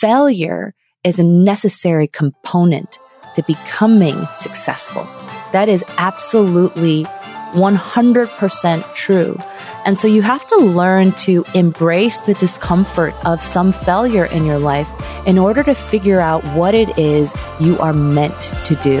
[0.00, 0.74] failure
[1.04, 2.98] is a necessary component
[3.34, 5.04] to becoming successful.
[5.52, 7.04] That is absolutely
[7.52, 9.38] 100% true.
[9.86, 14.58] And so you have to learn to embrace the discomfort of some failure in your
[14.58, 14.90] life
[15.26, 19.00] in order to figure out what it is you are meant to do.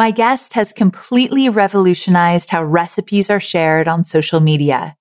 [0.00, 4.96] My guest has completely revolutionized how recipes are shared on social media.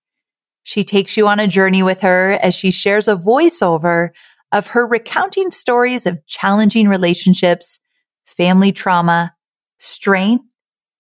[0.64, 4.10] She takes you on a journey with her as she shares a voiceover
[4.52, 7.80] of her recounting stories of challenging relationships,
[8.26, 9.34] family trauma,
[9.78, 10.44] strength,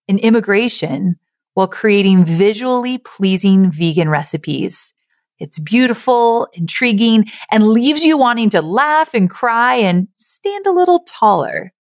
[0.07, 1.17] and immigration
[1.55, 4.93] while creating visually pleasing vegan recipes.
[5.39, 11.03] It's beautiful, intriguing, and leaves you wanting to laugh and cry and stand a little
[11.05, 11.73] taller.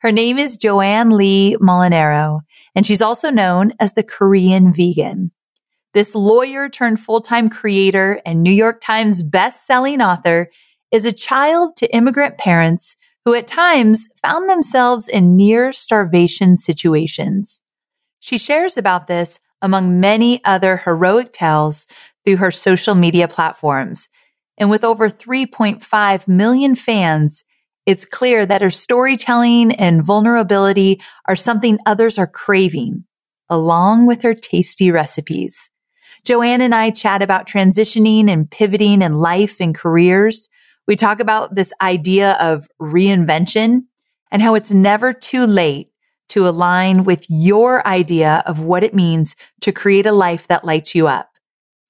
[0.00, 2.40] Her name is Joanne Lee Molinaro,
[2.74, 5.30] and she's also known as the Korean vegan.
[5.94, 10.50] This lawyer turned full-time creator and New York Times best-selling author
[10.92, 17.62] is a child to immigrant parents who at times found themselves in near starvation situations.
[18.20, 21.86] She shares about this among many other heroic tales
[22.24, 24.10] through her social media platforms.
[24.58, 27.42] And with over 3.5 million fans,
[27.86, 33.04] it's clear that her storytelling and vulnerability are something others are craving,
[33.48, 35.70] along with her tasty recipes.
[36.24, 40.48] Joanne and I chat about transitioning and pivoting in life and careers.
[40.88, 43.82] We talk about this idea of reinvention
[44.32, 45.90] and how it's never too late
[46.30, 50.96] to align with your idea of what it means to create a life that lights
[50.96, 51.30] you up.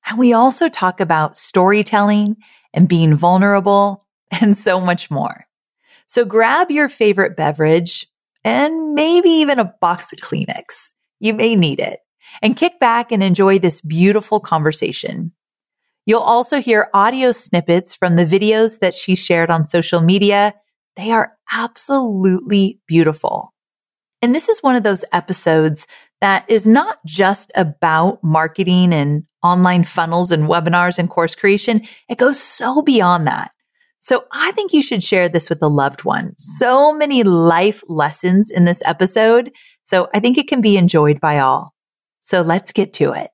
[0.06, 2.36] And we also talk about storytelling
[2.74, 4.04] and being vulnerable
[4.42, 5.45] and so much more.
[6.06, 8.06] So grab your favorite beverage
[8.44, 10.92] and maybe even a box of Kleenex.
[11.20, 12.00] You may need it
[12.42, 15.32] and kick back and enjoy this beautiful conversation.
[16.04, 20.54] You'll also hear audio snippets from the videos that she shared on social media.
[20.94, 23.52] They are absolutely beautiful.
[24.22, 25.86] And this is one of those episodes
[26.20, 31.82] that is not just about marketing and online funnels and webinars and course creation.
[32.08, 33.50] It goes so beyond that.
[34.06, 36.36] So I think you should share this with a loved one.
[36.38, 39.50] So many life lessons in this episode.
[39.82, 41.74] So I think it can be enjoyed by all.
[42.20, 43.30] So let's get to it.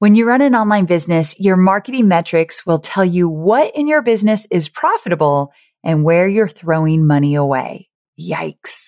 [0.00, 4.02] When you run an online business, your marketing metrics will tell you what in your
[4.02, 5.52] business is profitable
[5.84, 7.90] and where you're throwing money away.
[8.20, 8.87] Yikes.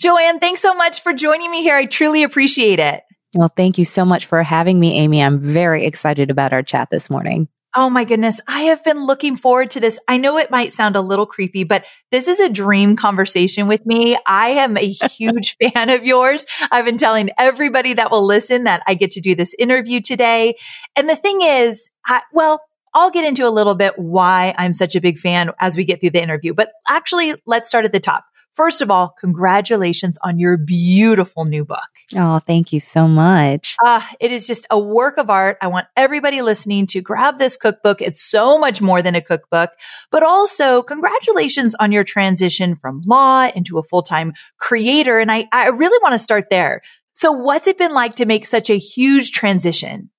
[0.00, 1.76] Joanne, thanks so much for joining me here.
[1.76, 3.02] I truly appreciate it.
[3.34, 5.22] Well, thank you so much for having me, Amy.
[5.22, 7.48] I'm very excited about our chat this morning.
[7.76, 8.40] Oh my goodness.
[8.48, 10.00] I have been looking forward to this.
[10.08, 13.84] I know it might sound a little creepy, but this is a dream conversation with
[13.84, 14.18] me.
[14.26, 14.88] I am a
[15.18, 16.46] huge fan of yours.
[16.70, 20.56] I've been telling everybody that will listen that I get to do this interview today.
[20.96, 22.60] And the thing is, I, well,
[22.94, 26.00] I'll get into a little bit why I'm such a big fan as we get
[26.00, 28.24] through the interview, but actually let's start at the top.
[28.54, 31.88] First of all, congratulations on your beautiful new book.
[32.16, 33.76] Oh, thank you so much.
[33.84, 35.56] Uh, it is just a work of art.
[35.62, 38.02] I want everybody listening to grab this cookbook.
[38.02, 39.70] It's so much more than a cookbook,
[40.10, 45.18] but also congratulations on your transition from law into a full-time creator.
[45.18, 46.82] And I, I really want to start there.
[47.14, 50.10] So what's it been like to make such a huge transition?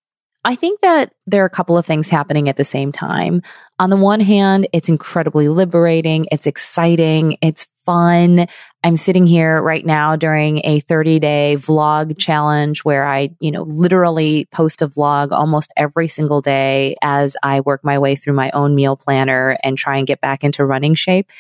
[0.44, 3.44] I think that there are a couple of things happening at the same time.
[3.78, 6.26] On the one hand, it's incredibly liberating.
[6.32, 7.38] It's exciting.
[7.44, 8.48] It's fun.
[8.84, 13.64] I'm sitting here right now during a 30 day vlog challenge where I, you know,
[13.64, 18.50] literally post a vlog almost every single day as I work my way through my
[18.52, 21.32] own meal planner and try and get back into running shape.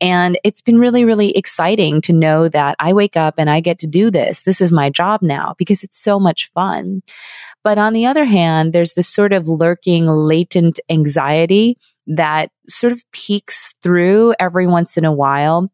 [0.00, 3.78] And it's been really, really exciting to know that I wake up and I get
[3.80, 4.42] to do this.
[4.42, 7.02] This is my job now because it's so much fun.
[7.64, 13.02] But on the other hand, there's this sort of lurking latent anxiety that sort of
[13.12, 15.70] peeks through every once in a while.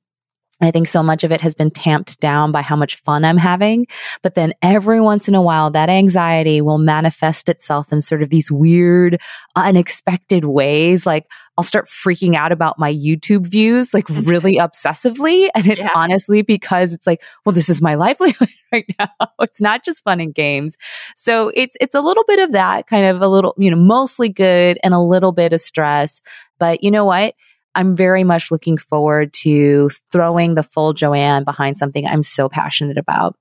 [0.61, 3.37] I think so much of it has been tamped down by how much fun I'm
[3.37, 3.87] having.
[4.23, 8.31] But then every once in a while, that anxiety will manifest itself in sort of
[8.31, 9.21] these weird,
[9.55, 11.07] unexpected ways.
[11.07, 15.49] Like I'll start freaking out about my YouTube views, like really obsessively.
[15.55, 15.91] And it's yeah.
[15.95, 19.09] honestly because it's like, well, this is my livelihood right now.
[19.41, 20.77] It's not just fun and games.
[21.15, 24.29] So it's, it's a little bit of that kind of a little, you know, mostly
[24.29, 26.21] good and a little bit of stress.
[26.59, 27.35] But you know what?
[27.79, 32.99] I'm very much looking forward to throwing the full Joanne behind something I'm so passionate
[32.99, 33.37] about.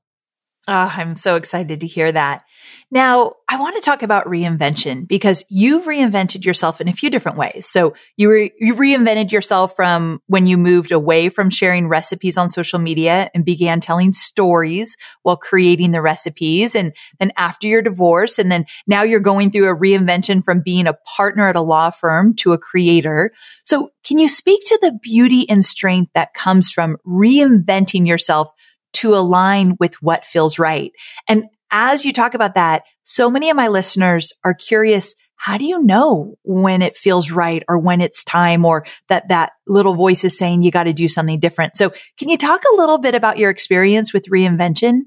[0.70, 2.44] Oh, I'm so excited to hear that.
[2.92, 7.38] Now, I want to talk about reinvention because you've reinvented yourself in a few different
[7.38, 7.70] ways.
[7.70, 12.50] So you re- you reinvented yourself from when you moved away from sharing recipes on
[12.50, 16.76] social media and began telling stories while creating the recipes.
[16.76, 20.86] And then after your divorce, and then now you're going through a reinvention from being
[20.86, 23.32] a partner at a law firm to a creator.
[23.64, 28.52] So can you speak to the beauty and strength that comes from reinventing yourself
[28.98, 30.92] to align with what feels right.
[31.28, 35.16] And as you talk about that, so many of my listeners are curious.
[35.36, 39.52] How do you know when it feels right or when it's time or that that
[39.68, 41.78] little voice is saying you got to do something different?
[41.78, 45.02] So can you talk a little bit about your experience with reinvention?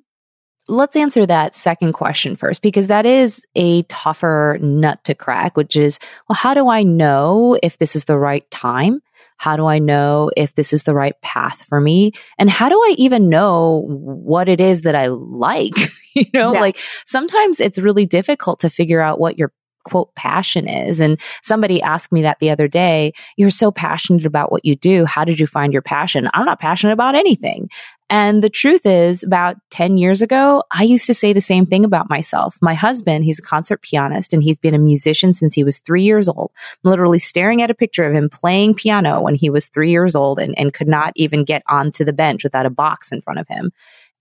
[0.68, 5.74] Let's answer that second question first, because that is a tougher nut to crack, which
[5.74, 5.98] is,
[6.28, 9.00] well, how do I know if this is the right time?
[9.40, 12.12] How do I know if this is the right path for me?
[12.38, 15.72] And how do I even know what it is that I like?
[16.14, 16.60] you know, yeah.
[16.60, 16.76] like
[17.06, 19.50] sometimes it's really difficult to figure out what your
[19.84, 21.00] quote passion is.
[21.00, 23.12] And somebody asked me that the other day.
[23.36, 25.04] You're so passionate about what you do.
[25.04, 26.28] How did you find your passion?
[26.34, 27.68] I'm not passionate about anything.
[28.12, 31.84] And the truth is, about 10 years ago, I used to say the same thing
[31.84, 32.58] about myself.
[32.60, 36.02] My husband, he's a concert pianist and he's been a musician since he was three
[36.02, 36.50] years old.
[36.84, 40.16] I'm literally staring at a picture of him playing piano when he was three years
[40.16, 43.38] old and, and could not even get onto the bench without a box in front
[43.38, 43.70] of him.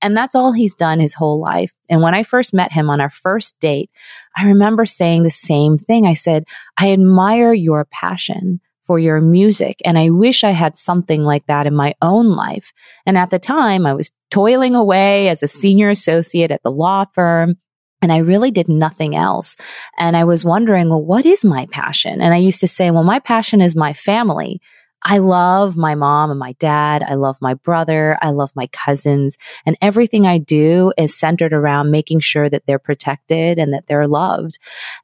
[0.02, 1.74] And that's all he's done his whole life.
[1.90, 3.90] And when I first met him on our first date,
[4.36, 6.06] I remember saying the same thing.
[6.06, 6.46] I said,
[6.78, 9.80] I admire your passion for your music.
[9.86, 12.74] And I wish I had something like that in my own life.
[13.06, 17.06] And at the time, I was toiling away as a senior associate at the law
[17.14, 17.58] firm.
[18.02, 19.58] And I really did nothing else.
[19.98, 22.22] And I was wondering, well, what is my passion?
[22.22, 24.62] And I used to say, well, my passion is my family.
[25.04, 27.04] I love my mom and my dad.
[27.04, 28.18] I love my brother.
[28.22, 29.38] I love my cousins.
[29.66, 34.08] And everything I do is centered around making sure that they're protected and that they're
[34.08, 34.60] loved.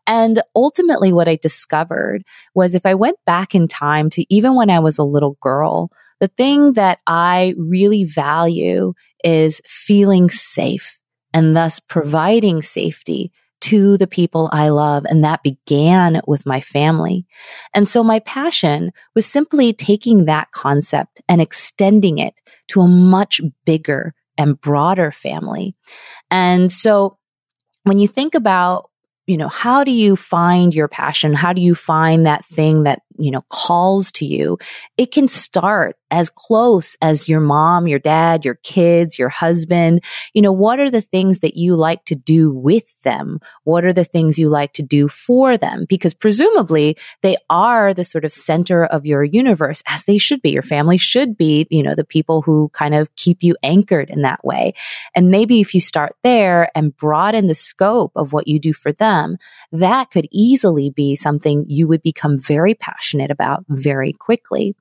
[0.05, 2.23] And ultimately, what I discovered
[2.53, 5.91] was if I went back in time to even when I was a little girl,
[6.19, 10.99] the thing that I really value is feeling safe
[11.33, 13.31] and thus providing safety
[13.65, 15.05] to the people I love.
[15.05, 17.25] And that began with my family.
[17.73, 23.41] And so my passion was simply taking that concept and extending it to a much
[23.65, 25.75] bigger and broader family.
[26.29, 27.17] And so
[27.83, 28.89] when you think about
[29.27, 31.33] you know, how do you find your passion?
[31.33, 34.57] How do you find that thing that you know, calls to you,
[34.97, 40.03] it can start as close as your mom, your dad, your kids, your husband.
[40.33, 43.39] You know, what are the things that you like to do with them?
[43.63, 45.85] What are the things you like to do for them?
[45.89, 50.51] Because presumably they are the sort of center of your universe as they should be.
[50.51, 54.21] Your family should be, you know, the people who kind of keep you anchored in
[54.21, 54.73] that way.
[55.15, 58.91] And maybe if you start there and broaden the scope of what you do for
[58.91, 59.37] them,
[59.71, 64.75] that could easily be something you would become very passionate about very quickly.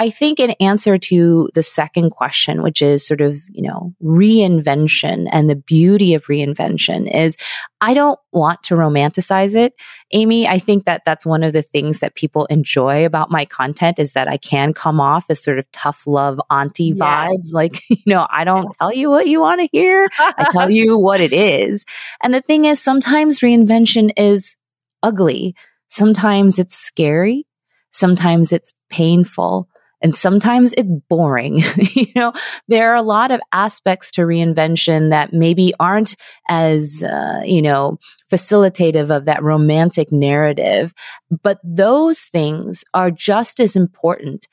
[0.00, 5.28] I think in answer to the second question, which is sort of, you know, reinvention
[5.32, 7.36] and the beauty of reinvention is
[7.80, 9.74] I don't want to romanticize it.
[10.12, 13.98] Amy, I think that that's one of the things that people enjoy about my content
[13.98, 17.52] is that I can come off as sort of tough love auntie vibes.
[17.52, 20.08] Like, you know, I don't tell you what you want to hear.
[20.16, 21.84] I tell you what it is.
[22.22, 24.56] And the thing is, sometimes reinvention is
[25.02, 25.56] ugly.
[25.88, 27.47] Sometimes it's scary.
[27.90, 29.68] Sometimes it's painful
[30.00, 31.58] and sometimes it's boring.
[31.94, 32.32] you know,
[32.68, 36.14] there are a lot of aspects to reinvention that maybe aren't
[36.48, 37.98] as, uh, you know,
[38.30, 40.94] facilitative of that romantic narrative.
[41.42, 44.46] But those things are just as important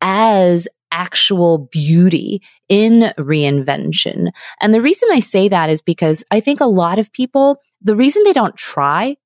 [0.00, 4.30] as actual beauty in reinvention.
[4.60, 7.96] And the reason I say that is because I think a lot of people, the
[7.96, 9.16] reason they don't try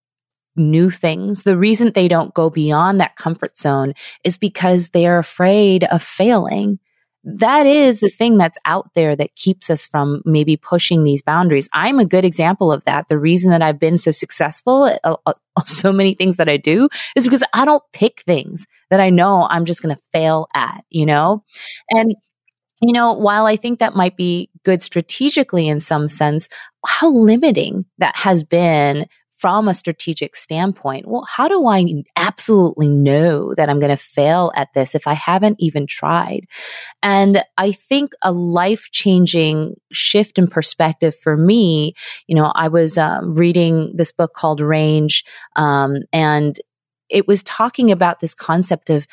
[0.57, 1.43] new things.
[1.43, 3.95] The reason they don't go beyond that comfort zone
[4.25, 6.79] is because they are afraid of failing.
[7.25, 11.69] That is the thing that's out there that keeps us from maybe pushing these boundaries.
[11.73, 13.09] I'm a good example of that.
[13.09, 15.35] The reason that I've been so successful at uh, uh,
[15.65, 19.47] so many things that I do is because I don't pick things that I know
[19.51, 21.43] I'm just going to fail at, you know?
[21.91, 22.15] And
[22.83, 26.49] you know, while I think that might be good strategically in some sense,
[26.85, 29.07] how limiting that has been
[29.37, 31.85] from a strategic standpoint, well, how do I
[32.17, 36.47] absolutely know that I'm going to fail at this if I haven't even tried?
[37.03, 41.95] And I think a life changing shift in perspective for me,
[42.27, 45.23] you know, I was um, reading this book called Range,
[45.55, 46.59] um, and
[47.09, 49.07] it was talking about this concept of,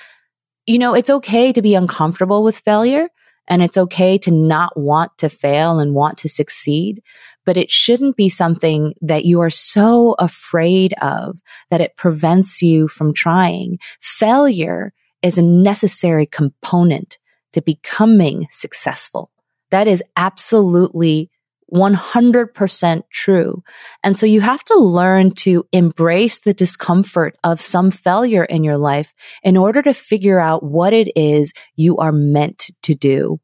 [0.65, 3.09] you know, it's okay to be uncomfortable with failure.
[3.49, 7.03] And it's okay to not want to fail and want to succeed,
[7.45, 12.87] but it shouldn't be something that you are so afraid of that it prevents you
[12.87, 13.77] from trying.
[13.99, 17.17] Failure is a necessary component
[17.53, 19.31] to becoming successful.
[19.71, 21.29] That is absolutely
[21.73, 23.63] 100% true.
[24.03, 28.77] And so you have to learn to embrace the discomfort of some failure in your
[28.77, 33.39] life in order to figure out what it is you are meant to do.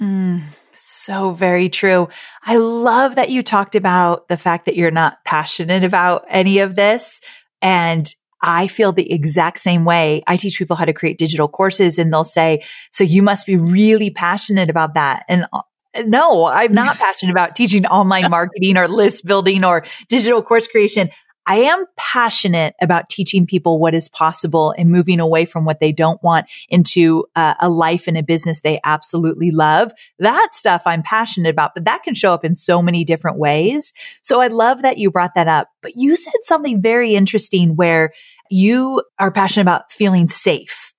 [0.00, 0.42] Mm,
[0.76, 2.08] so very true.
[2.44, 6.74] I love that you talked about the fact that you're not passionate about any of
[6.74, 7.20] this.
[7.62, 10.22] And I feel the exact same way.
[10.26, 13.56] I teach people how to create digital courses and they'll say, so you must be
[13.56, 15.24] really passionate about that.
[15.28, 15.62] And uh,
[16.04, 21.10] no, I'm not passionate about teaching online marketing or list building or digital course creation.
[21.46, 25.92] I am passionate about teaching people what is possible and moving away from what they
[25.92, 29.92] don't want into uh, a life and a business they absolutely love.
[30.18, 33.92] That stuff I'm passionate about, but that can show up in so many different ways.
[34.22, 35.68] So I love that you brought that up.
[35.82, 38.12] But you said something very interesting where
[38.50, 40.94] you are passionate about feeling safe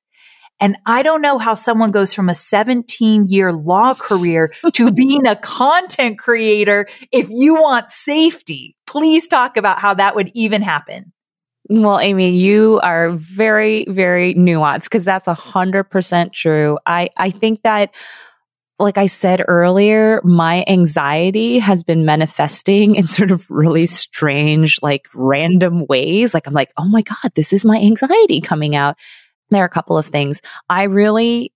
[0.60, 5.28] and I don't know how someone goes from a 17 year law career to being
[5.28, 8.76] a content creator if you want safety.
[8.86, 11.14] Please talk about how that would even happen.
[11.70, 16.80] Well, Amy, you are very, very nuanced because that's a hundred percent true.
[16.86, 17.94] I, I think that
[18.80, 25.08] like I said earlier, my anxiety has been manifesting in sort of really strange, like
[25.16, 26.34] random ways.
[26.34, 28.96] Like I'm like, oh my God, this is my anxiety coming out
[29.50, 30.42] there are a couple of things.
[30.70, 31.54] I really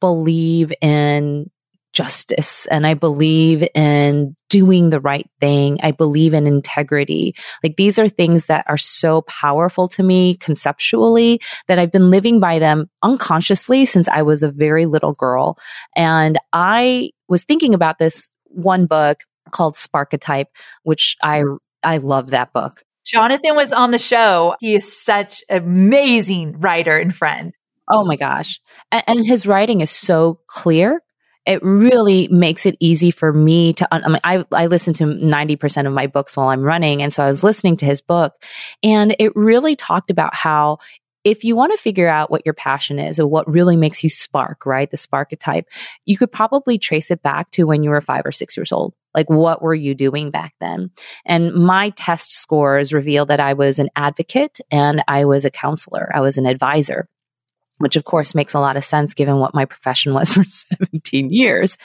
[0.00, 1.50] believe in
[1.92, 5.78] justice and I believe in doing the right thing.
[5.82, 7.34] I believe in integrity.
[7.62, 12.40] Like these are things that are so powerful to me conceptually that I've been living
[12.40, 15.58] by them unconsciously since I was a very little girl.
[15.94, 20.46] And I was thinking about this one book called Sparketype,
[20.82, 21.44] which I
[21.82, 22.82] I love that book.
[23.04, 24.54] Jonathan was on the show.
[24.60, 27.52] He is such an amazing writer and friend.
[27.90, 28.60] Oh my gosh.
[28.90, 31.02] And, and his writing is so clear.
[31.44, 35.86] It really makes it easy for me to, I mean, I, I listen to 90%
[35.86, 37.02] of my books while I'm running.
[37.02, 38.34] And so I was listening to his book
[38.82, 40.78] and it really talked about how
[41.24, 44.10] if you want to figure out what your passion is or what really makes you
[44.10, 44.90] spark, right?
[44.90, 45.68] The spark type,
[46.04, 48.94] you could probably trace it back to when you were five or six years old
[49.14, 50.90] Like, what were you doing back then?
[51.24, 56.10] And my test scores revealed that I was an advocate and I was a counselor.
[56.14, 57.08] I was an advisor,
[57.78, 61.30] which of course makes a lot of sense given what my profession was for 17
[61.30, 61.76] years.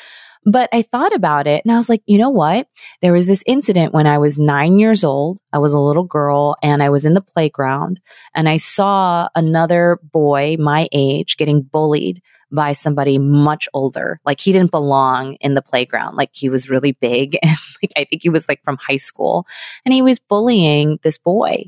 [0.46, 2.68] But I thought about it and I was like, you know what?
[3.02, 5.40] There was this incident when I was nine years old.
[5.52, 8.00] I was a little girl and I was in the playground
[8.34, 14.20] and I saw another boy my age getting bullied by somebody much older.
[14.26, 16.16] Like he didn't belong in the playground.
[16.16, 19.46] Like he was really big and like I think he was like from high school
[19.86, 21.66] and he was bullying this boy.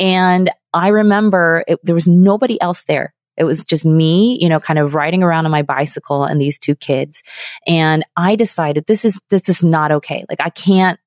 [0.00, 3.14] And I remember it, there was nobody else there.
[3.36, 6.58] It was just me, you know, kind of riding around on my bicycle and these
[6.58, 7.22] two kids.
[7.66, 10.24] And I decided this is, this is not okay.
[10.28, 10.98] Like I can't,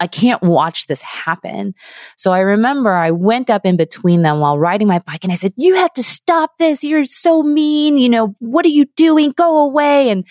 [0.00, 1.74] I can't watch this happen.
[2.16, 5.36] So I remember I went up in between them while riding my bike and I
[5.36, 6.82] said, you have to stop this.
[6.82, 7.96] You're so mean.
[7.96, 9.30] You know, what are you doing?
[9.30, 10.10] Go away.
[10.10, 10.26] And,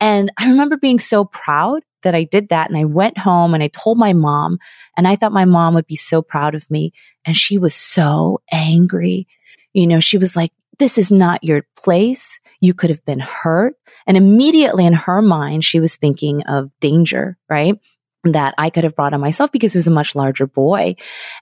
[0.00, 2.68] and I remember being so proud that I did that.
[2.68, 4.58] And I went home and I told my mom
[4.96, 6.92] and I thought my mom would be so proud of me.
[7.24, 9.28] And she was so angry.
[9.74, 12.40] You know, she was like, this is not your place.
[12.60, 13.74] You could have been hurt.
[14.06, 17.76] And immediately in her mind, she was thinking of danger, right?
[18.24, 20.96] That I could have brought on myself because it was a much larger boy.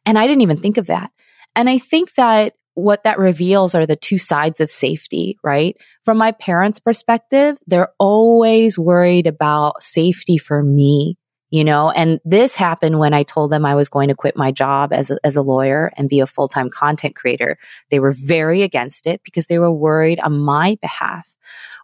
[0.06, 1.10] And I didn't even think of that.
[1.54, 5.76] And I think that what that reveals are the two sides of safety, right?
[6.04, 11.18] From my parents' perspective, they're always worried about safety for me
[11.50, 14.52] you know, and this happened when I told them I was going to quit my
[14.52, 17.58] job as a, as a lawyer and be a full time content creator.
[17.90, 21.28] They were very against it because they were worried on my behalf.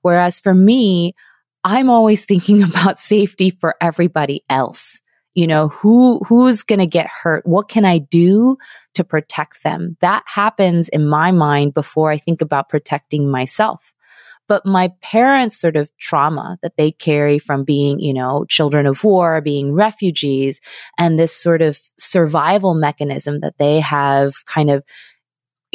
[0.03, 1.15] Whereas for me,
[1.67, 5.01] I'm always thinking about safety for everybody else.
[5.35, 7.45] You know, who, who's going to get hurt?
[7.45, 8.57] What can I do
[8.95, 9.99] to protect them?
[10.01, 13.93] That happens in my mind before I think about protecting myself
[14.49, 19.03] but my parents sort of trauma that they carry from being, you know, children of
[19.03, 20.61] war, being refugees,
[20.99, 24.85] and this sort of survival mechanism that they have kind of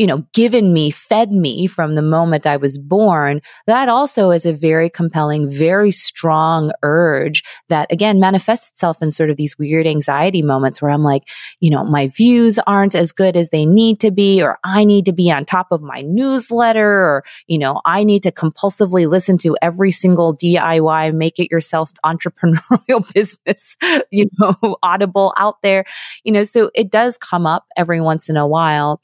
[0.02, 4.48] you know, given me, fed me from the moment I was born, that also is
[4.48, 9.86] a very compelling, very strong urge that again manifests itself in sort of these weird
[9.86, 11.30] anxiety moments where I'm like,
[11.60, 15.06] you know, my views aren't as good as they need to be, or I need
[15.06, 19.38] to be on top of my newsletter, or, you know, I need to compulsively listen
[19.44, 23.78] to every single DIY, make it yourself entrepreneurial business,
[24.10, 25.86] you know, audible out there,
[26.24, 29.00] you know, so it does come up every once in a while.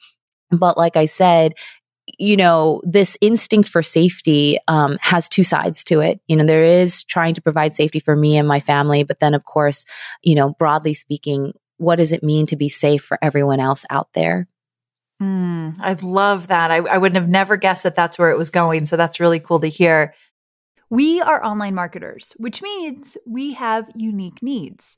[0.51, 1.53] But like I said,
[2.17, 6.21] you know, this instinct for safety um, has two sides to it.
[6.27, 9.33] You know, there is trying to provide safety for me and my family, but then,
[9.33, 9.85] of course,
[10.23, 14.13] you know, broadly speaking, what does it mean to be safe for everyone else out
[14.13, 14.47] there?
[15.21, 16.71] Mm, I love that.
[16.71, 18.85] I, I would have never guessed that that's where it was going.
[18.85, 20.13] So that's really cool to hear.
[20.89, 24.97] We are online marketers, which means we have unique needs.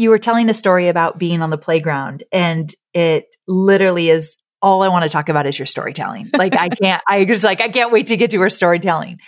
[0.00, 4.82] you were telling a story about being on the playground, and it literally is all
[4.82, 6.30] I want to talk about is your storytelling.
[6.40, 9.18] Like I can't, I just like, I can't wait to get to her storytelling.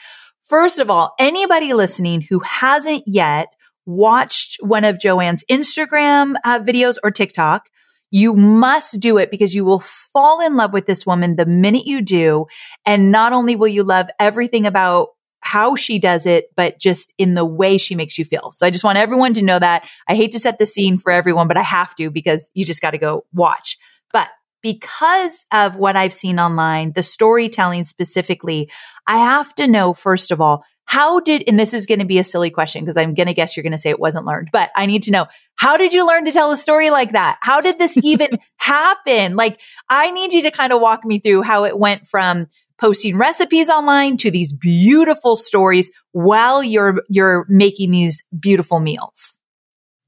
[0.44, 3.48] First of all, anybody listening who hasn't yet
[3.84, 7.68] watched one of Joanne's Instagram uh, videos or TikTok,
[8.10, 11.86] you must do it because you will fall in love with this woman the minute
[11.86, 12.46] you do.
[12.86, 15.08] And not only will you love everything about
[15.42, 18.52] how she does it, but just in the way she makes you feel.
[18.52, 19.88] So I just want everyone to know that.
[20.08, 22.80] I hate to set the scene for everyone, but I have to because you just
[22.80, 23.76] got to go watch.
[24.12, 24.28] But
[24.62, 28.70] because of what I've seen online, the storytelling specifically,
[29.06, 32.18] I have to know, first of all, how did, and this is going to be
[32.18, 34.50] a silly question because I'm going to guess you're going to say it wasn't learned,
[34.52, 35.26] but I need to know,
[35.56, 37.38] how did you learn to tell a story like that?
[37.40, 39.34] How did this even happen?
[39.34, 42.46] Like, I need you to kind of walk me through how it went from
[42.82, 49.38] posting recipes online to these beautiful stories while you're, you're making these beautiful meals.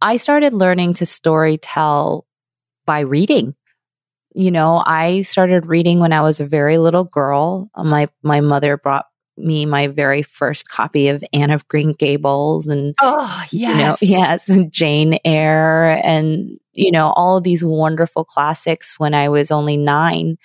[0.02, 2.26] I started learning to story tell
[2.84, 3.54] by reading
[4.34, 7.70] you know, I started reading when I was a very little girl.
[7.76, 9.06] My my mother brought
[9.36, 14.20] me my very first copy of Anne of Green Gables and oh yes, you know,
[14.20, 19.52] yes, and Jane Eyre and you know all of these wonderful classics when I was
[19.52, 20.36] only 9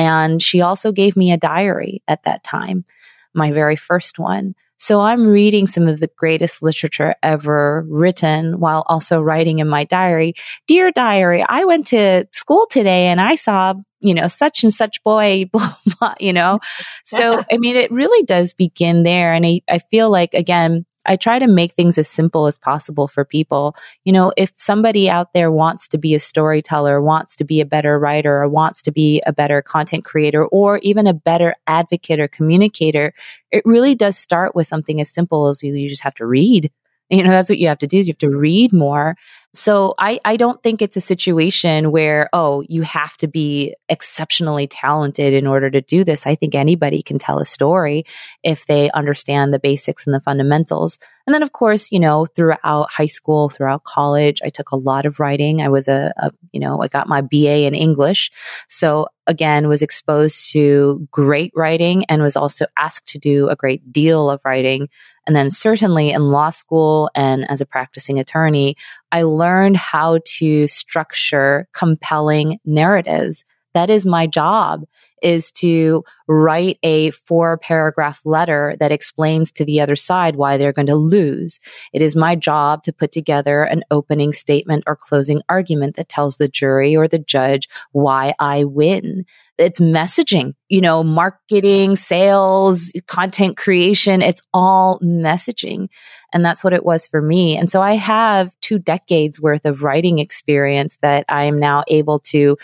[0.00, 2.86] and she also gave me a diary at that time,
[3.34, 4.54] my very first one.
[4.78, 9.84] So I'm reading some of the greatest literature ever written while also writing in my
[9.84, 10.32] diary.
[10.66, 15.04] Dear diary, I went to school today and I saw, you know, such and such
[15.04, 16.60] boy, blah, blah, you know.
[17.04, 19.34] So, I mean, it really does begin there.
[19.34, 23.08] And I, I feel like, again, I try to make things as simple as possible
[23.08, 23.74] for people.
[24.04, 27.66] You know, if somebody out there wants to be a storyteller, wants to be a
[27.66, 32.20] better writer, or wants to be a better content creator, or even a better advocate
[32.20, 33.14] or communicator,
[33.50, 36.70] it really does start with something as simple as you, you just have to read.
[37.08, 39.16] You know, that's what you have to do is you have to read more
[39.52, 44.68] so I, I don't think it's a situation where, oh, you have to be exceptionally
[44.68, 46.24] talented in order to do this.
[46.26, 48.04] I think anybody can tell a story
[48.44, 50.98] if they understand the basics and the fundamentals.
[51.26, 55.04] And then, of course, you know, throughout high school, throughout college, I took a lot
[55.04, 55.60] of writing.
[55.60, 58.30] I was a, a you know, I got my BA in English.
[58.68, 63.92] So again, was exposed to great writing and was also asked to do a great
[63.92, 64.88] deal of writing.
[65.26, 68.76] And then certainly in law school and as a practicing attorney,
[69.12, 73.44] I learned how to structure compelling narratives.
[73.74, 74.84] That is my job
[75.22, 80.72] is to write a four paragraph letter that explains to the other side why they're
[80.72, 81.58] going to lose.
[81.92, 86.36] It is my job to put together an opening statement or closing argument that tells
[86.36, 89.24] the jury or the judge why I win.
[89.58, 94.22] It's messaging, you know, marketing, sales, content creation.
[94.22, 95.88] It's all messaging.
[96.32, 97.56] And that's what it was for me.
[97.56, 102.20] And so I have two decades worth of writing experience that I am now able
[102.20, 102.56] to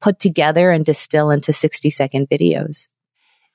[0.00, 2.88] put together and distill into 60 second videos.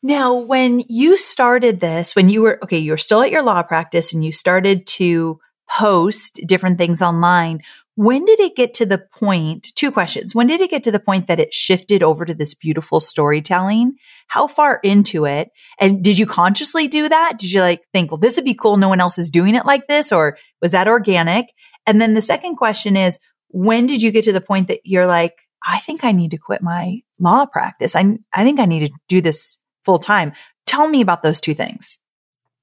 [0.02, 3.64] Now, when you started this, when you were, okay, you were still at your law
[3.64, 7.62] practice and you started to post different things online,
[7.96, 9.68] when did it get to the point?
[9.76, 10.34] Two questions.
[10.34, 13.94] When did it get to the point that it shifted over to this beautiful storytelling?
[14.28, 15.52] How far into it?
[15.80, 17.38] And did you consciously do that?
[17.38, 18.78] Did you like think, well, this would be cool.
[18.78, 20.12] No one else is doing it like this.
[20.12, 21.54] Or was that organic?
[21.86, 25.06] And then the second question is, when did you get to the point that you're
[25.06, 27.96] like, I think I need to quit my law practice.
[27.96, 30.34] I, I think I need to do this full time.
[30.66, 32.00] Tell me about those two things.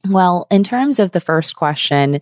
[0.08, 2.20] Well, in terms of the first question,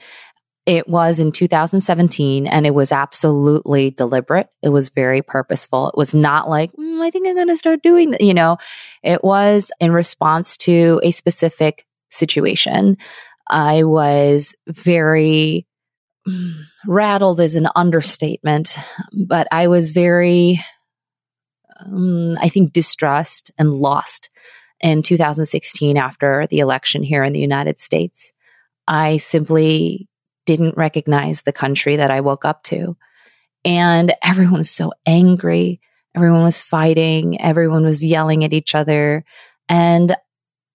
[0.67, 4.49] it was in 2017 and it was absolutely deliberate.
[4.63, 5.89] It was very purposeful.
[5.89, 8.21] It was not like, mm, I think I'm going to start doing that.
[8.21, 8.59] You know,
[9.03, 12.99] it was in response to a specific situation.
[13.49, 15.67] I was very
[16.87, 18.77] rattled is an understatement,
[19.13, 20.61] but I was very,
[21.81, 24.31] um, I think, distressed and lost
[24.81, 28.33] in 2016 after the election here in the United States.
[28.87, 30.09] I simply
[30.47, 32.97] didn't recognize the country that I woke up to.
[33.65, 35.81] And everyone was so angry.
[36.17, 37.41] Everyone was fighting.
[37.41, 39.25] Everyone was yelling at each other.
[39.69, 40.17] And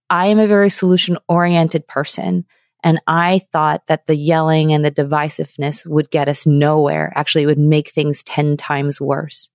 [0.09, 2.45] I am a very solution oriented person.
[2.83, 7.13] And I thought that the yelling and the divisiveness would get us nowhere.
[7.15, 9.49] Actually, it would make things 10 times worse.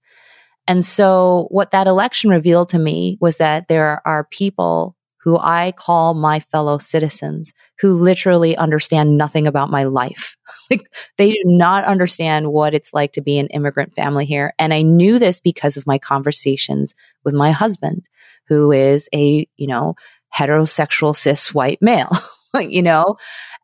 [0.66, 4.96] And so what that election revealed to me was that there are people
[5.28, 10.36] who I call my fellow citizens who literally understand nothing about my life.
[10.70, 10.82] like
[11.16, 14.54] they do not understand what it's like to be an immigrant family here.
[14.58, 18.08] And I knew this because of my conversations with my husband,
[18.46, 19.96] who is a, you know,
[20.34, 22.10] heterosexual cis white male.
[22.70, 23.16] you know?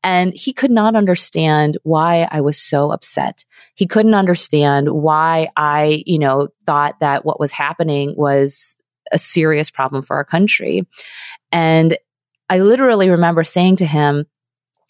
[0.02, 3.44] And he could not understand why I was so upset.
[3.74, 8.76] He couldn't understand why I, you know, thought that what was happening was
[9.12, 10.86] a serious problem for our country.
[11.52, 11.96] And
[12.50, 14.26] I literally remember saying to him,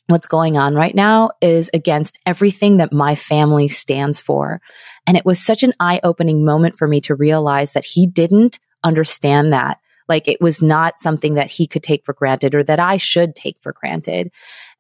[0.07, 4.61] what's going on right now is against everything that my family stands for.
[5.07, 8.59] And it was such an eye opening moment for me to realize that he didn't
[8.83, 9.79] understand that.
[10.09, 13.35] Like it was not something that he could take for granted or that I should
[13.35, 14.31] take for granted.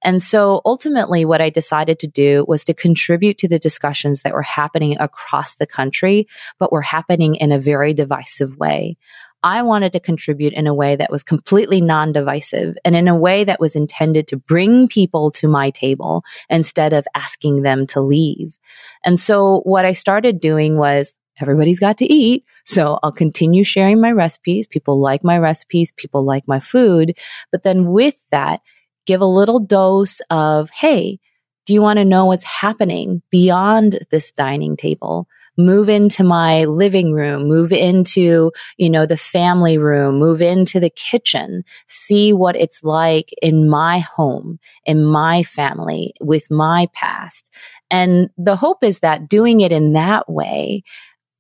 [0.02, 4.34] And so ultimately what I decided to do was to contribute to the discussions that
[4.34, 8.96] were happening across the country, but were happening in a very divisive way.
[9.44, 13.16] I wanted to contribute in a way that was completely non divisive and in a
[13.16, 18.00] way that was intended to bring people to my table instead of asking them to
[18.00, 18.58] leave.
[19.04, 22.44] And so what I started doing was everybody's got to eat.
[22.64, 24.66] So I'll continue sharing my recipes.
[24.66, 25.92] People like my recipes.
[25.92, 27.16] People like my food.
[27.50, 28.60] But then with that,
[29.06, 31.18] give a little dose of, Hey,
[31.66, 35.26] do you want to know what's happening beyond this dining table?
[35.56, 40.90] Move into my living room, move into, you know, the family room, move into the
[40.90, 47.50] kitchen, see what it's like in my home, in my family, with my past.
[47.88, 50.82] And the hope is that doing it in that way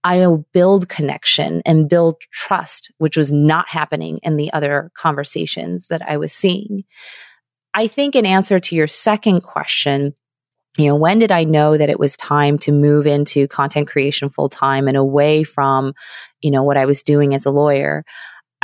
[0.04, 6.02] I'll build connection and build trust, which was not happening in the other conversations that
[6.06, 6.84] I was seeing.
[7.72, 10.14] I think in answer to your second question,
[10.76, 14.28] you know, when did I know that it was time to move into content creation
[14.28, 15.94] full time and away from,
[16.40, 18.04] you know, what I was doing as a lawyer?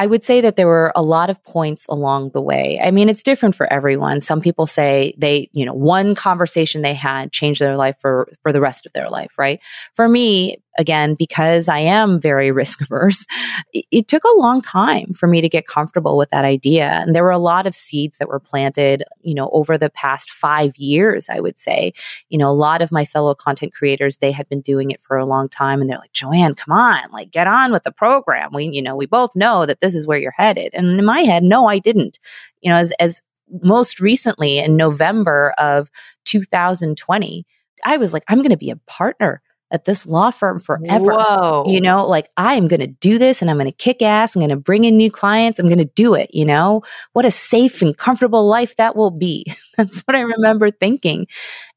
[0.01, 2.81] I would say that there were a lot of points along the way.
[2.83, 4.23] I mean, it's different for everyone.
[4.23, 8.51] Some people say they, you know, one conversation they had changed their life for, for
[8.51, 9.61] the rest of their life, right?
[9.95, 13.27] For me, again, because I am very risk averse,
[13.73, 16.89] it, it, took a long time for me to get comfortable with that idea.
[16.89, 20.31] And there were a lot of seeds that were planted, you know, over the past
[20.31, 21.93] five years, I would say.
[22.29, 25.17] You know, a lot of my fellow content creators, they had been doing it for
[25.17, 28.51] a long time and they're like, Joanne, come on, like get on with the program.
[28.53, 30.71] We, you know, we both know that this is where you're headed.
[30.75, 32.19] And in my head, no, I didn't.
[32.61, 33.23] You know, as, as
[33.63, 35.91] most recently in November of
[36.25, 37.47] 2020,
[37.85, 41.15] I was like, I'm going to be a partner at this law firm forever.
[41.15, 41.65] Whoa.
[41.67, 44.35] You know, like I am going to do this and I'm going to kick ass.
[44.35, 45.59] I'm going to bring in new clients.
[45.59, 46.31] I'm going to do it.
[46.33, 49.47] You know, what a safe and comfortable life that will be.
[49.77, 51.27] That's what I remember thinking.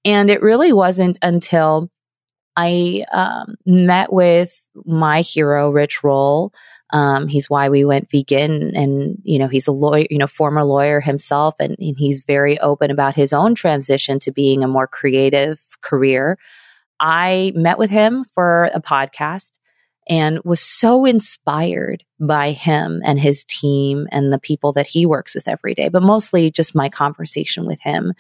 [0.04, 1.90] And it really wasn't until
[2.56, 6.54] I um, met with my hero, Rich Roll.
[6.92, 10.64] Um, he's why we went vegan and, you know, he's a lawyer, you know, former
[10.64, 14.86] lawyer himself and, and he's very open about his own transition to being a more
[14.86, 16.38] creative career.
[17.04, 19.52] I met with him for a podcast
[20.08, 25.36] and was so inspired by him and his team and the people that he works
[25.36, 28.14] with every day, but mostly just my conversation with him.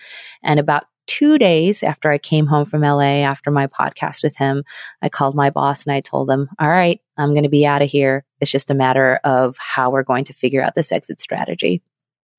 [0.44, 4.66] And about two days after I came home from LA after my podcast with him,
[5.02, 7.82] I called my boss and I told him, All right, I'm going to be out
[7.82, 8.26] of here.
[8.42, 11.82] It's just a matter of how we're going to figure out this exit strategy.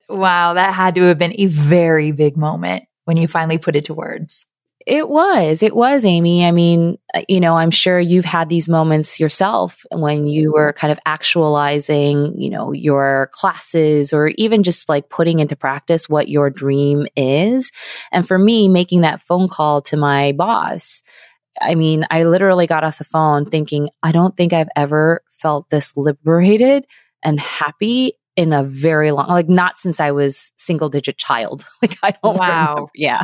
[0.09, 3.85] Wow, that had to have been a very big moment when you finally put it
[3.85, 4.45] to words.
[4.85, 5.63] It was.
[5.63, 6.45] It was, Amy.
[6.45, 10.73] I mean, uh, you know, I'm sure you've had these moments yourself when you were
[10.73, 16.29] kind of actualizing, you know, your classes or even just like putting into practice what
[16.29, 17.71] your dream is.
[18.11, 21.01] And for me, making that phone call to my boss,
[21.59, 25.69] I mean, I literally got off the phone thinking, I don't think I've ever felt
[25.71, 26.85] this liberated
[27.23, 31.65] and happy in a very long like not since I was single digit child.
[31.81, 32.73] Like I don't Wow.
[32.73, 32.91] Remember.
[32.95, 33.23] Yeah.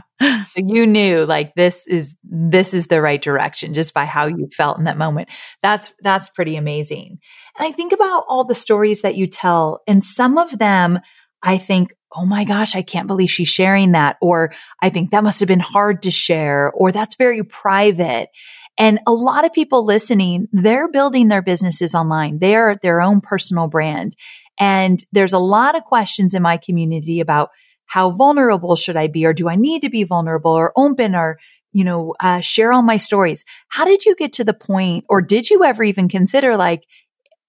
[0.56, 4.78] you knew like this is this is the right direction just by how you felt
[4.78, 5.30] in that moment.
[5.62, 7.17] That's that's pretty amazing.
[7.58, 11.00] And I think about all the stories that you tell and some of them
[11.43, 15.24] I think, "Oh my gosh, I can't believe she's sharing that." Or I think that
[15.24, 18.30] must have been hard to share or that's very private.
[18.78, 22.39] And a lot of people listening, they're building their businesses online.
[22.39, 24.15] They're their own personal brand.
[24.62, 27.50] And there's a lot of questions in my community about
[27.88, 29.26] how vulnerable should I be?
[29.26, 31.39] Or do I need to be vulnerable or open or,
[31.74, 33.43] you know, uh, share all my stories?
[33.69, 36.84] How did you get to the point or did you ever even consider like,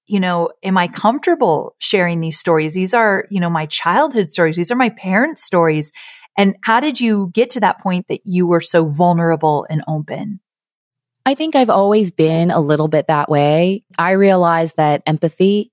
[0.07, 2.73] you know, am I comfortable sharing these stories?
[2.73, 4.57] These are, you know, my childhood stories.
[4.57, 5.93] These are my parents' stories.
[6.39, 10.41] And how did you get to that point that you were so vulnerable and open?
[11.27, 13.85] I think I've always been a little bit that way.
[13.99, 15.72] I realize that empathy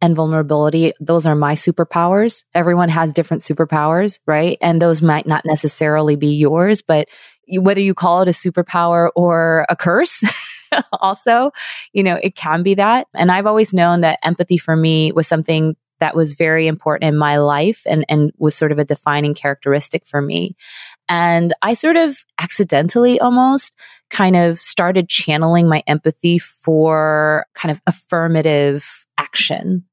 [0.00, 2.44] and vulnerability, those are my superpowers.
[2.54, 4.56] Everyone has different superpowers, right?
[4.60, 7.08] And those might not necessarily be yours, but
[7.46, 10.22] you, whether you call it a superpower or a curse,
[11.00, 11.50] also,
[11.92, 13.08] you know, it can be that.
[13.14, 17.18] And I've always known that empathy for me was something that was very important in
[17.18, 20.56] my life and, and was sort of a defining characteristic for me.
[21.08, 23.76] And I sort of accidentally almost
[24.08, 29.84] kind of started channeling my empathy for kind of affirmative action.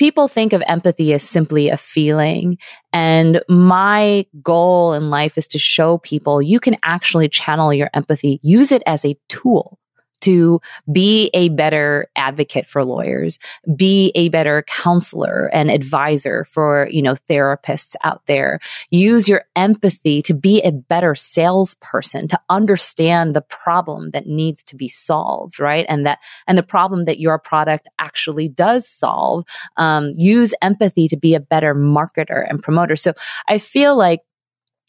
[0.00, 2.56] People think of empathy as simply a feeling.
[2.90, 8.40] And my goal in life is to show people you can actually channel your empathy,
[8.42, 9.78] use it as a tool
[10.20, 10.60] to
[10.92, 13.38] be a better advocate for lawyers,
[13.76, 18.60] be a better counselor and advisor for, you know, therapists out there.
[18.90, 24.76] Use your empathy to be a better salesperson, to understand the problem that needs to
[24.76, 25.86] be solved, right?
[25.88, 29.44] And that, and the problem that your product actually does solve.
[29.76, 32.96] Um, use empathy to be a better marketer and promoter.
[32.96, 33.12] So
[33.48, 34.20] I feel like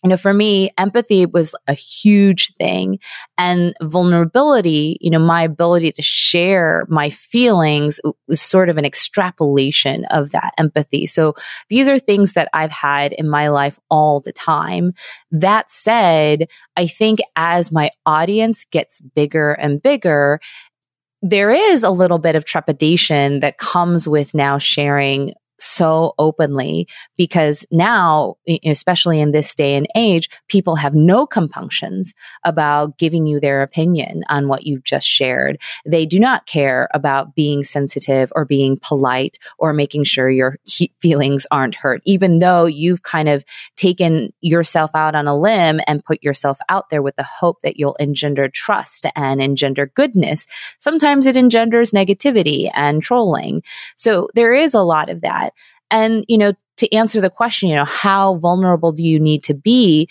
[0.03, 2.97] you know, for me, empathy was a huge thing
[3.37, 10.05] and vulnerability, you know, my ability to share my feelings was sort of an extrapolation
[10.05, 11.05] of that empathy.
[11.05, 11.35] So
[11.69, 14.93] these are things that I've had in my life all the time.
[15.29, 20.39] That said, I think as my audience gets bigger and bigger,
[21.21, 27.65] there is a little bit of trepidation that comes with now sharing so openly because
[27.71, 33.61] now, especially in this day and age, people have no compunctions about giving you their
[33.61, 35.61] opinion on what you've just shared.
[35.85, 40.57] They do not care about being sensitive or being polite or making sure your
[40.99, 43.45] feelings aren't hurt, even though you've kind of
[43.75, 47.77] taken yourself out on a limb and put yourself out there with the hope that
[47.77, 50.47] you'll engender trust and engender goodness.
[50.79, 53.61] Sometimes it engenders negativity and trolling.
[53.95, 55.50] So there is a lot of that.
[55.91, 59.53] And, you know, to answer the question, you know, how vulnerable do you need to
[59.53, 60.09] be?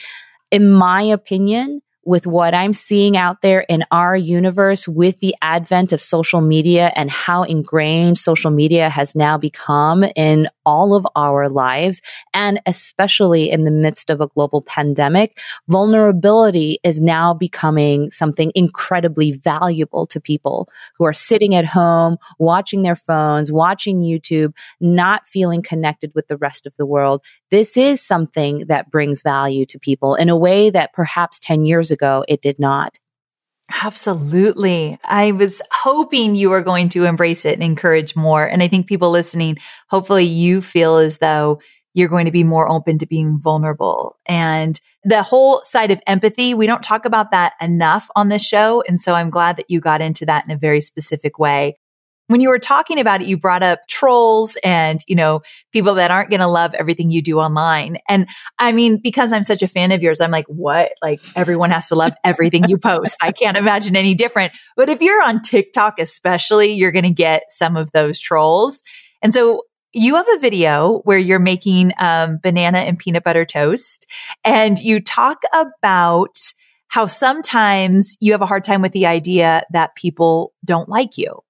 [0.50, 5.92] In my opinion, with what I'm seeing out there in our universe with the advent
[5.92, 11.48] of social media and how ingrained social media has now become in all of our
[11.48, 12.00] lives.
[12.32, 19.32] And especially in the midst of a global pandemic, vulnerability is now becoming something incredibly
[19.32, 25.62] valuable to people who are sitting at home, watching their phones, watching YouTube, not feeling
[25.62, 27.22] connected with the rest of the world.
[27.50, 31.90] This is something that brings value to people in a way that perhaps 10 years
[31.90, 32.98] ago it did not.
[33.82, 34.98] Absolutely.
[35.04, 38.44] I was hoping you were going to embrace it and encourage more.
[38.44, 39.58] And I think people listening,
[39.88, 41.60] hopefully you feel as though
[41.94, 44.16] you're going to be more open to being vulnerable.
[44.26, 48.82] And the whole side of empathy, we don't talk about that enough on this show.
[48.86, 51.78] And so I'm glad that you got into that in a very specific way
[52.30, 56.12] when you were talking about it, you brought up trolls and, you know, people that
[56.12, 57.98] aren't going to love everything you do online.
[58.08, 60.92] And I mean, because I'm such a fan of yours, I'm like, what?
[61.02, 63.16] Like everyone has to love everything you post.
[63.20, 64.52] I can't imagine any different.
[64.76, 68.84] But if you're on TikTok, especially, you're going to get some of those trolls.
[69.22, 74.06] And so you have a video where you're making um, banana and peanut butter toast
[74.44, 76.36] and you talk about
[76.86, 81.40] how sometimes you have a hard time with the idea that people don't like you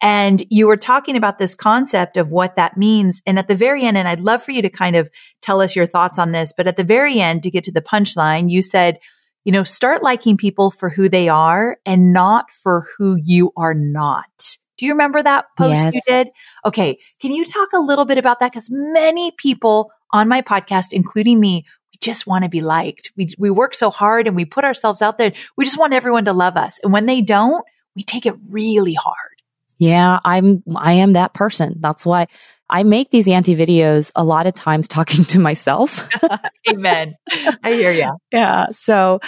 [0.00, 3.22] and you were talking about this concept of what that means.
[3.26, 5.76] And at the very end, and I'd love for you to kind of tell us
[5.76, 8.62] your thoughts on this, but at the very end, to get to the punchline, you
[8.62, 8.98] said,
[9.44, 13.74] you know, start liking people for who they are and not for who you are
[13.74, 14.56] not.
[14.76, 15.94] Do you remember that post yes.
[15.94, 16.28] you did?
[16.64, 16.98] Okay.
[17.20, 18.52] Can you talk a little bit about that?
[18.52, 23.12] Because many people on my podcast, including me, we just want to be liked.
[23.16, 25.32] We, we work so hard and we put ourselves out there.
[25.56, 26.80] We just want everyone to love us.
[26.82, 29.39] And when they don't, we take it really hard.
[29.80, 31.76] Yeah, I'm, I am that person.
[31.80, 32.28] That's why
[32.68, 36.08] I make these auntie videos a lot of times talking to myself.
[36.70, 37.16] Amen.
[37.64, 38.12] I hear you.
[38.30, 38.66] Yeah.
[38.70, 39.20] So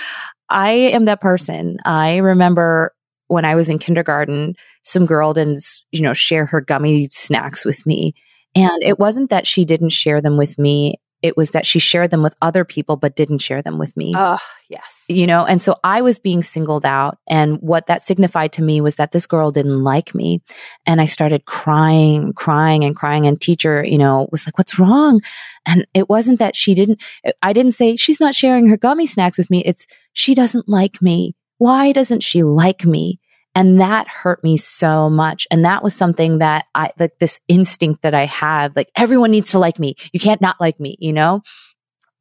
[0.48, 1.78] I am that person.
[1.84, 2.94] I remember
[3.28, 7.84] when I was in kindergarten, some girl didn't, you know, share her gummy snacks with
[7.86, 8.14] me.
[8.54, 12.10] And it wasn't that she didn't share them with me it was that she shared
[12.10, 14.12] them with other people, but didn't share them with me.
[14.16, 15.04] Oh, yes.
[15.08, 17.18] You know, and so I was being singled out.
[17.28, 20.42] And what that signified to me was that this girl didn't like me.
[20.84, 23.26] And I started crying, crying and crying.
[23.26, 25.20] And teacher, you know, was like, what's wrong?
[25.64, 27.00] And it wasn't that she didn't,
[27.40, 29.62] I didn't say she's not sharing her gummy snacks with me.
[29.64, 31.36] It's she doesn't like me.
[31.58, 33.20] Why doesn't she like me?
[33.54, 35.46] And that hurt me so much.
[35.50, 39.50] And that was something that I, like this instinct that I have, like everyone needs
[39.52, 39.94] to like me.
[40.12, 41.42] You can't not like me, you know?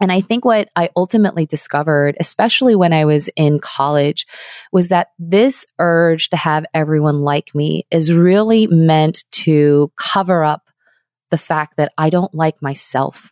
[0.01, 4.26] And I think what I ultimately discovered, especially when I was in college,
[4.74, 10.64] was that this urge to have everyone like me is really meant to cover up
[11.30, 13.32] the fact that I don't like myself.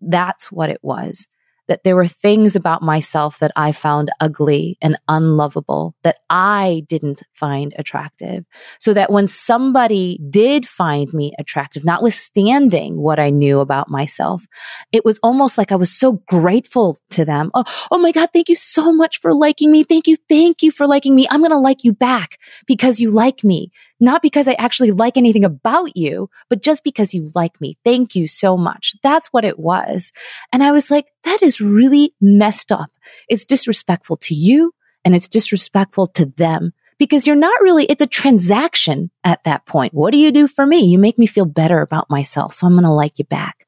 [0.00, 1.26] That's what it was
[1.68, 7.22] that there were things about myself that I found ugly and unlovable that I didn't
[7.34, 8.44] find attractive.
[8.78, 14.44] So that when somebody did find me attractive, notwithstanding what I knew about myself,
[14.92, 17.50] it was almost like I was so grateful to them.
[17.54, 19.84] Oh, oh my God, thank you so much for liking me.
[19.84, 20.16] Thank you.
[20.28, 21.26] Thank you for liking me.
[21.30, 23.70] I'm going to like you back because you like me
[24.04, 27.76] not because I actually like anything about you, but just because you like me.
[27.84, 28.94] Thank you so much.
[29.02, 30.12] That's what it was.
[30.52, 32.90] And I was like, that is really messed up.
[33.28, 34.72] It's disrespectful to you
[35.04, 39.92] and it's disrespectful to them because you're not really, it's a transaction at that point.
[39.92, 40.84] What do you do for me?
[40.84, 42.52] You make me feel better about myself.
[42.52, 43.66] So I'm going to like you back.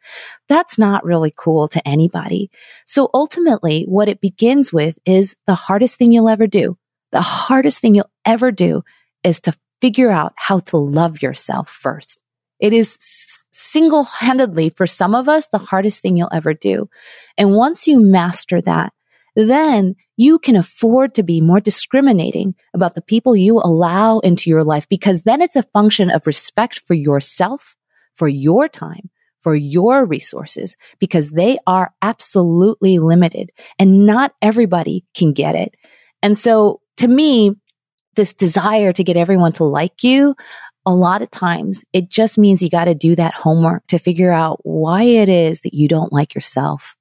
[0.49, 2.51] That's not really cool to anybody.
[2.85, 6.79] So ultimately, what it begins with is the hardest thing you'll ever do.
[7.13, 8.83] The hardest thing you'll ever do
[9.25, 12.21] is to figure out how to love yourself first.
[12.59, 12.97] It is
[13.53, 16.89] single handedly for some of us the hardest thing you'll ever do.
[17.37, 18.93] And once you master that,
[19.35, 24.65] then you can afford to be more discriminating about the people you allow into your
[24.65, 27.77] life because then it's a function of respect for yourself,
[28.15, 35.35] for your time, for your resources, because they are absolutely limited and not everybody can
[35.35, 35.75] get it.
[36.23, 37.55] And so to me,
[38.17, 40.35] this desire to get everyone to like you,
[40.85, 44.31] a lot of times it just means you got to do that homework to figure
[44.31, 46.97] out why it is that you don't like yourself.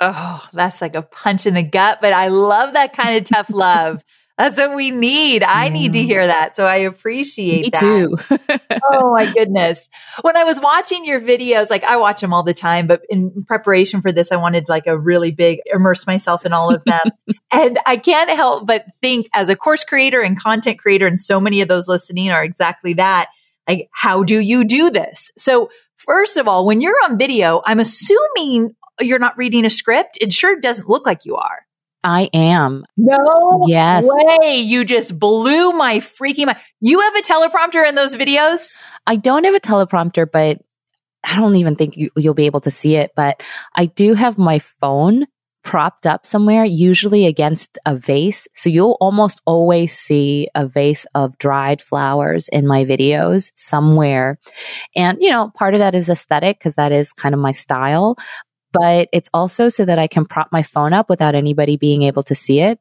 [0.00, 3.50] Oh, that's like a punch in the gut, but I love that kind of tough
[3.50, 4.04] love.
[4.36, 5.44] That's what we need.
[5.44, 6.04] I need to mm.
[6.04, 6.56] hear that.
[6.56, 7.80] So I appreciate Me that.
[7.80, 8.18] too.
[8.92, 9.88] oh my goodness.
[10.22, 13.44] When I was watching your videos, like I watch them all the time, but in
[13.46, 17.00] preparation for this, I wanted like a really big immerse myself in all of them.
[17.52, 21.38] and I can't help but think as a course creator and content creator, and so
[21.38, 23.28] many of those listening are exactly that.
[23.68, 25.30] Like, how do you do this?
[25.38, 30.18] So first of all, when you're on video, I'm assuming you're not reading a script.
[30.20, 31.64] It sure doesn't look like you are.
[32.04, 32.84] I am.
[32.98, 34.04] No yes.
[34.06, 34.60] way.
[34.60, 36.58] You just blew my freaking mind.
[36.80, 38.68] You have a teleprompter in those videos?
[39.06, 40.60] I don't have a teleprompter, but
[41.24, 43.12] I don't even think you, will be able to see it.
[43.16, 43.42] But
[43.74, 45.26] I do have my phone
[45.62, 48.46] propped up somewhere, usually against a vase.
[48.54, 54.38] So you'll almost always see a vase of dried flowers in my videos somewhere.
[54.94, 58.16] And, you know, part of that is aesthetic because that is kind of my style
[58.74, 62.24] but it's also so that I can prop my phone up without anybody being able
[62.24, 62.78] to see it.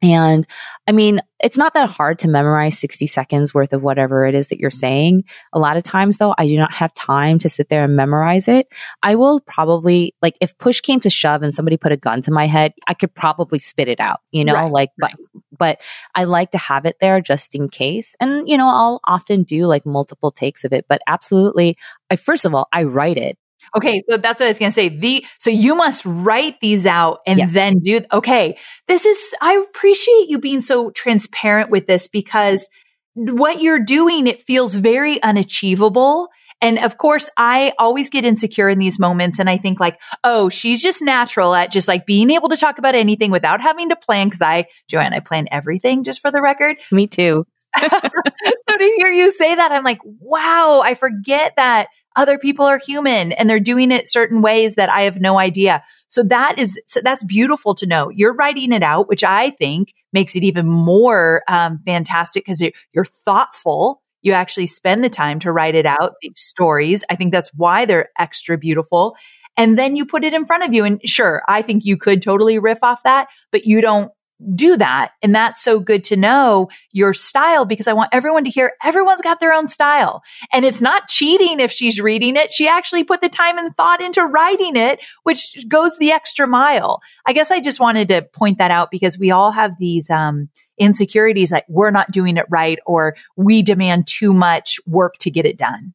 [0.00, 0.46] And
[0.86, 4.48] I mean, it's not that hard to memorize 60 seconds worth of whatever it is
[4.48, 5.24] that you're saying.
[5.52, 8.46] A lot of times though, I do not have time to sit there and memorize
[8.46, 8.68] it.
[9.02, 12.30] I will probably, like, if push came to shove and somebody put a gun to
[12.30, 15.14] my head, I could probably spit it out, you know, right, like, right.
[15.16, 15.80] but, but
[16.14, 18.14] I like to have it there just in case.
[18.20, 21.76] And, you know, I'll often do like multiple takes of it, but absolutely,
[22.08, 23.36] I, first of all, I write it.
[23.76, 24.02] Okay.
[24.08, 24.88] So that's what I was going to say.
[24.88, 27.52] The, so you must write these out and yes.
[27.52, 28.56] then do, okay.
[28.86, 32.68] This is, I appreciate you being so transparent with this because
[33.14, 36.28] what you're doing, it feels very unachievable.
[36.60, 39.38] And of course, I always get insecure in these moments.
[39.38, 42.78] And I think like, oh, she's just natural at just like being able to talk
[42.78, 44.30] about anything without having to plan.
[44.30, 46.78] Cause I, Joanne, I plan everything just for the record.
[46.90, 47.46] Me too.
[47.78, 51.88] so to hear you say that, I'm like, wow, I forget that
[52.18, 55.84] other people are human and they're doing it certain ways that I have no idea.
[56.08, 58.10] So that is, so that's beautiful to know.
[58.10, 62.60] You're writing it out, which I think makes it even more um, fantastic because
[62.92, 64.02] you're thoughtful.
[64.20, 67.04] You actually spend the time to write it out, these stories.
[67.08, 69.16] I think that's why they're extra beautiful.
[69.56, 70.84] And then you put it in front of you.
[70.84, 74.10] And sure, I think you could totally riff off that, but you don't
[74.54, 75.12] do that.
[75.22, 79.20] And that's so good to know your style because I want everyone to hear everyone's
[79.20, 80.22] got their own style.
[80.52, 82.52] And it's not cheating if she's reading it.
[82.52, 87.00] She actually put the time and thought into writing it, which goes the extra mile.
[87.26, 90.48] I guess I just wanted to point that out because we all have these, um,
[90.78, 95.44] insecurities like we're not doing it right or we demand too much work to get
[95.44, 95.92] it done.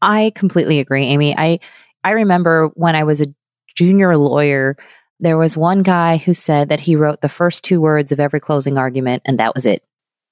[0.00, 1.34] I completely agree, Amy.
[1.36, 1.60] I,
[2.02, 3.26] I remember when I was a
[3.76, 4.76] junior lawyer,
[5.22, 8.40] there was one guy who said that he wrote the first two words of every
[8.40, 9.82] closing argument and that was it.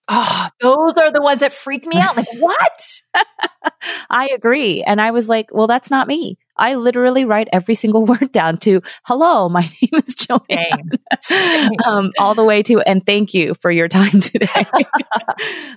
[0.08, 2.16] Oh, those are the ones that freak me out.
[2.16, 3.00] Like, what?
[4.10, 4.82] I agree.
[4.82, 6.36] And I was like, well, that's not me.
[6.56, 10.90] I literally write every single word down to hello, my name is Joanne.
[11.86, 14.66] um, all the way to and thank you for your time today.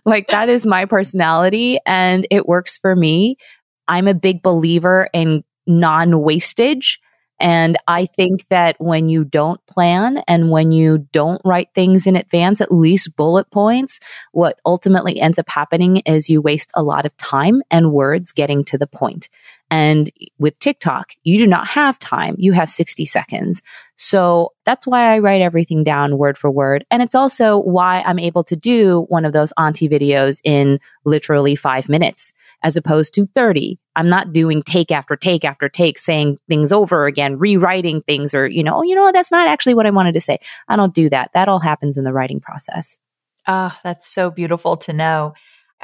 [0.06, 3.38] like that is my personality and it works for me.
[3.88, 7.00] I'm a big believer in non wastage.
[7.44, 12.16] And I think that when you don't plan and when you don't write things in
[12.16, 14.00] advance, at least bullet points,
[14.32, 18.64] what ultimately ends up happening is you waste a lot of time and words getting
[18.64, 19.28] to the point.
[19.74, 22.36] And with TikTok, you do not have time.
[22.38, 23.64] You have 60 seconds.
[23.96, 26.86] So that's why I write everything down word for word.
[26.92, 31.56] And it's also why I'm able to do one of those auntie videos in literally
[31.56, 33.80] five minutes as opposed to 30.
[33.96, 38.46] I'm not doing take after take after take, saying things over again, rewriting things or,
[38.46, 40.38] you know, oh, you know, that's not actually what I wanted to say.
[40.68, 41.32] I don't do that.
[41.34, 43.00] That all happens in the writing process.
[43.48, 45.34] Ah, oh, that's so beautiful to know.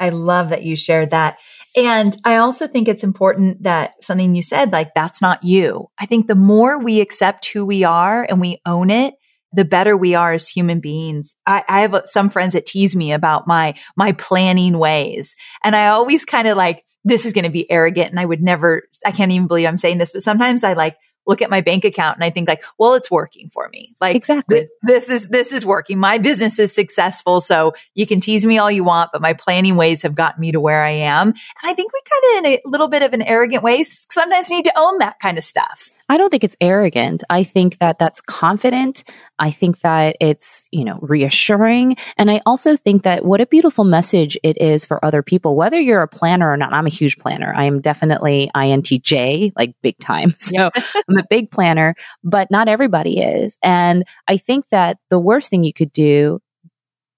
[0.00, 1.38] I love that you shared that.
[1.76, 5.88] And I also think it's important that something you said, like, that's not you.
[5.98, 9.14] I think the more we accept who we are and we own it,
[9.52, 11.34] the better we are as human beings.
[11.46, 15.36] I, I have some friends that tease me about my, my planning ways.
[15.62, 18.10] And I always kind of like, this is going to be arrogant.
[18.10, 20.96] And I would never, I can't even believe I'm saying this, but sometimes I like
[21.26, 23.94] look at my bank account and I think like, well, it's working for me.
[24.00, 24.60] Like exactly.
[24.60, 25.98] Th- this is, this is working.
[25.98, 27.40] My business is successful.
[27.40, 30.52] So you can tease me all you want, but my planning ways have gotten me
[30.52, 31.28] to where I am.
[31.28, 34.50] And I think we kind of in a little bit of an arrogant way sometimes
[34.50, 35.92] need to own that kind of stuff.
[36.10, 37.22] I don't think it's arrogant.
[37.30, 39.04] I think that that's confident.
[39.38, 41.96] I think that it's, you know, reassuring.
[42.18, 45.80] And I also think that what a beautiful message it is for other people, whether
[45.80, 46.72] you're a planner or not.
[46.72, 47.54] I'm a huge planner.
[47.54, 50.34] I am definitely INTJ, like big time.
[50.50, 50.70] So
[51.08, 51.94] I'm a big planner,
[52.24, 53.56] but not everybody is.
[53.62, 56.40] And I think that the worst thing you could do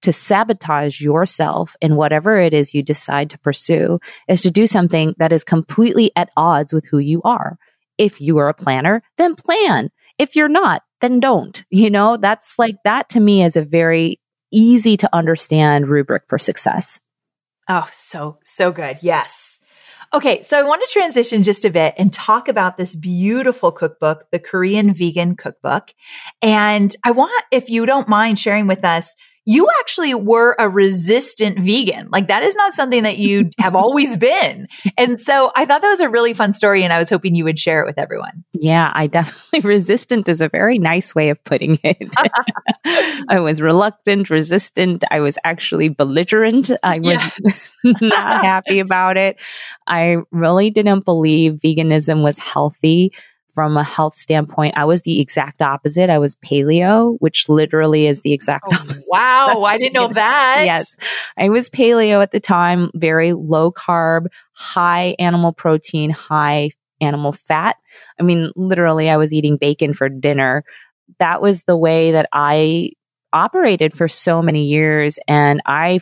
[0.03, 5.15] to sabotage yourself in whatever it is you decide to pursue is to do something
[5.17, 7.57] that is completely at odds with who you are.
[8.03, 9.89] If you are a planner, then plan.
[10.17, 11.63] If you're not, then don't.
[11.69, 14.19] You know, that's like that to me is a very
[14.51, 16.99] easy to understand rubric for success.
[17.69, 18.97] Oh, so, so good.
[19.01, 19.57] Yes.
[20.13, 20.43] Okay.
[20.43, 24.39] So I want to transition just a bit and talk about this beautiful cookbook, the
[24.39, 25.93] Korean Vegan Cookbook.
[26.41, 29.15] And I want, if you don't mind sharing with us
[29.45, 32.09] you actually were a resistant vegan.
[32.11, 34.67] Like that is not something that you have always been.
[34.97, 37.43] And so I thought that was a really fun story and I was hoping you
[37.43, 38.43] would share it with everyone.
[38.53, 42.15] Yeah, I definitely resistant is a very nice way of putting it.
[43.29, 45.03] I was reluctant, resistant.
[45.11, 46.71] I was actually belligerent.
[46.81, 47.73] I was yes.
[47.83, 49.37] not happy about it.
[49.87, 53.13] I really didn't believe veganism was healthy
[53.53, 56.09] from a health standpoint, I was the exact opposite.
[56.09, 59.03] I was paleo, which literally is the exact oh, opposite.
[59.07, 59.63] Wow.
[59.67, 60.63] I didn't know that.
[60.65, 60.97] yes.
[61.37, 67.77] I was paleo at the time, very low carb, high animal protein, high animal fat.
[68.19, 70.63] I mean, literally, I was eating bacon for dinner.
[71.19, 72.91] That was the way that I
[73.33, 75.19] operated for so many years.
[75.27, 75.99] And I,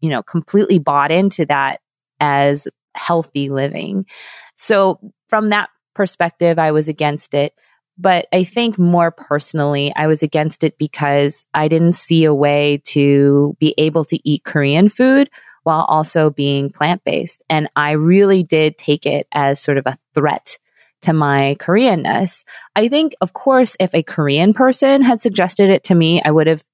[0.00, 1.80] you know, completely bought into that
[2.20, 4.06] as healthy living.
[4.54, 7.54] So from that perspective, I was against it.
[7.98, 12.80] But I think more personally, I was against it because I didn't see a way
[12.86, 15.28] to be able to eat Korean food
[15.64, 17.42] while also being plant based.
[17.50, 20.58] And I really did take it as sort of a threat
[21.02, 22.44] to my Koreanness.
[22.74, 26.46] I think, of course, if a Korean person had suggested it to me, I would
[26.46, 26.64] have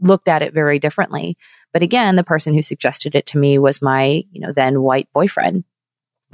[0.00, 1.36] looked at it very differently.
[1.72, 5.08] But again, the person who suggested it to me was my, you know, then white
[5.12, 5.64] boyfriend.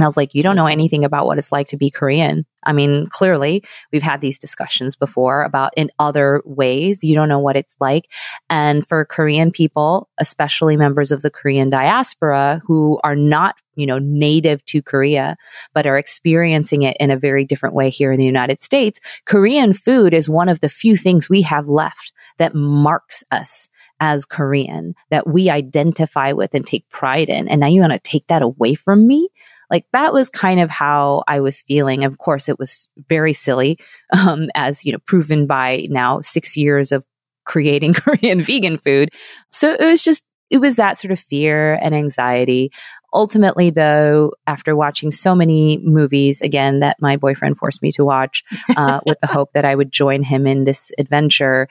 [0.01, 0.73] And I was like, you don't know mm-hmm.
[0.73, 2.47] anything about what it's like to be Korean.
[2.65, 7.05] I mean, clearly we've had these discussions before about in other ways.
[7.05, 8.07] You don't know what it's like.
[8.49, 13.99] And for Korean people, especially members of the Korean diaspora who are not, you know,
[13.99, 15.37] native to Korea,
[15.75, 19.75] but are experiencing it in a very different way here in the United States, Korean
[19.75, 23.69] food is one of the few things we have left that marks us
[24.01, 27.49] as Korean that we identify with and take pride in.
[27.49, 29.29] And now you want to take that away from me?
[29.71, 32.05] Like that was kind of how I was feeling.
[32.05, 33.79] Of course, it was very silly,
[34.13, 37.05] um, as you know, proven by now six years of
[37.45, 39.11] creating Korean vegan food.
[39.51, 42.73] So it was just, it was that sort of fear and anxiety.
[43.13, 48.45] Ultimately, though, after watching so many movies, again, that my boyfriend forced me to watch,
[48.77, 51.69] uh, with the hope that I would join him in this adventure,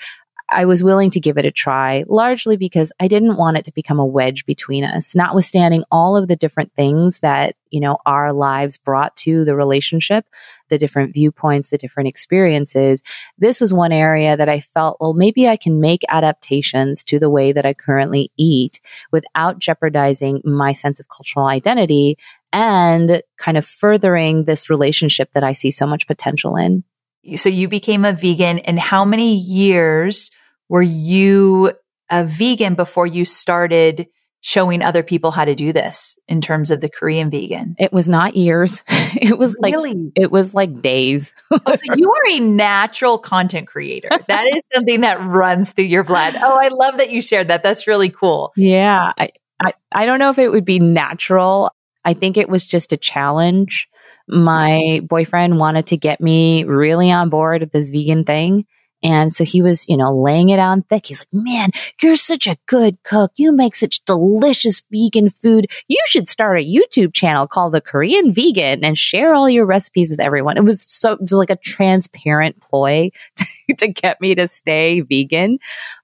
[0.52, 3.74] I was willing to give it a try, largely because I didn't want it to
[3.74, 8.34] become a wedge between us, notwithstanding all of the different things that, you know, our
[8.34, 10.26] lives brought to the relationship,
[10.70, 13.04] the different viewpoints, the different experiences.
[13.38, 17.30] This was one area that I felt, well, maybe I can make adaptations to the
[17.30, 18.82] way that I currently eat
[19.12, 22.18] without jeopardizing my sense of cultural identity
[22.52, 26.84] and kind of furthering this relationship that I see so much potential in.
[27.36, 30.32] So you became a vegan and how many years
[30.70, 31.74] were you
[32.10, 34.08] a vegan before you started
[34.42, 37.76] showing other people how to do this in terms of the Korean vegan?
[37.78, 38.84] It was not years.
[38.90, 40.12] it was like really?
[40.16, 41.34] it was like days.
[41.52, 44.10] oh, so you are a natural content creator.
[44.28, 46.36] That is something that runs through your blood.
[46.36, 47.64] Oh, I love that you shared that.
[47.64, 48.54] That's really cool.
[48.56, 49.12] Yeah.
[49.18, 51.72] I, I, I don't know if it would be natural.
[52.06, 53.90] I think it was just a challenge.
[54.28, 58.66] My boyfriend wanted to get me really on board with this vegan thing.
[59.02, 61.08] And so he was, you know, laying it on thick.
[61.08, 61.70] He's like, man,
[62.02, 63.32] you're such a good cook.
[63.38, 65.72] You make such delicious vegan food.
[65.88, 70.12] You should start a YouTube channel called the Korean Vegan and share all your recipes
[70.12, 70.58] with everyone.
[70.58, 73.46] It was so, just like a transparent ploy to,
[73.78, 75.60] to get me to stay vegan.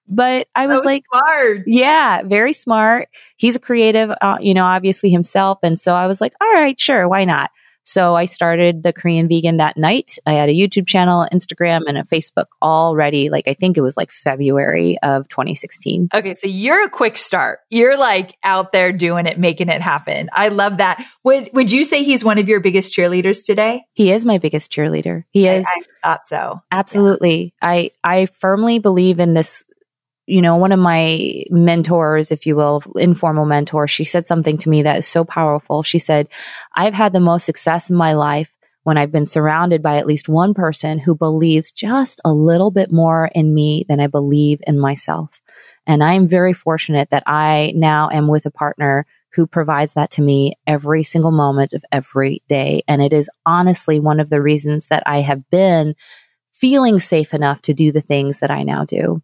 [0.07, 1.63] But I was, was like, smart.
[1.65, 3.09] yeah, very smart.
[3.37, 5.59] He's a creative, uh, you know, obviously himself.
[5.63, 7.09] And so I was like, all right, sure.
[7.09, 7.49] Why not?
[7.85, 10.17] So I started the Korean vegan that night.
[10.25, 13.29] I had a YouTube channel, Instagram, and a Facebook already.
[13.29, 16.09] Like I think it was like February of 2016.
[16.13, 16.33] Okay.
[16.33, 17.59] So you're a quick start.
[17.69, 20.29] You're like out there doing it, making it happen.
[20.33, 21.05] I love that.
[21.23, 23.83] Would, would you say he's one of your biggest cheerleaders today?
[23.93, 25.23] He is my biggest cheerleader.
[25.29, 25.65] He is.
[25.65, 26.61] I, I thought so.
[26.71, 27.53] Absolutely.
[27.61, 27.69] Yeah.
[27.69, 29.63] I, I firmly believe in this
[30.27, 34.69] you know, one of my mentors, if you will, informal mentor, she said something to
[34.69, 35.83] me that is so powerful.
[35.83, 36.27] She said,
[36.75, 38.49] I've had the most success in my life
[38.83, 42.91] when I've been surrounded by at least one person who believes just a little bit
[42.91, 45.41] more in me than I believe in myself.
[45.87, 50.11] And I am very fortunate that I now am with a partner who provides that
[50.11, 52.83] to me every single moment of every day.
[52.87, 55.95] And it is honestly one of the reasons that I have been
[56.53, 59.21] feeling safe enough to do the things that I now do.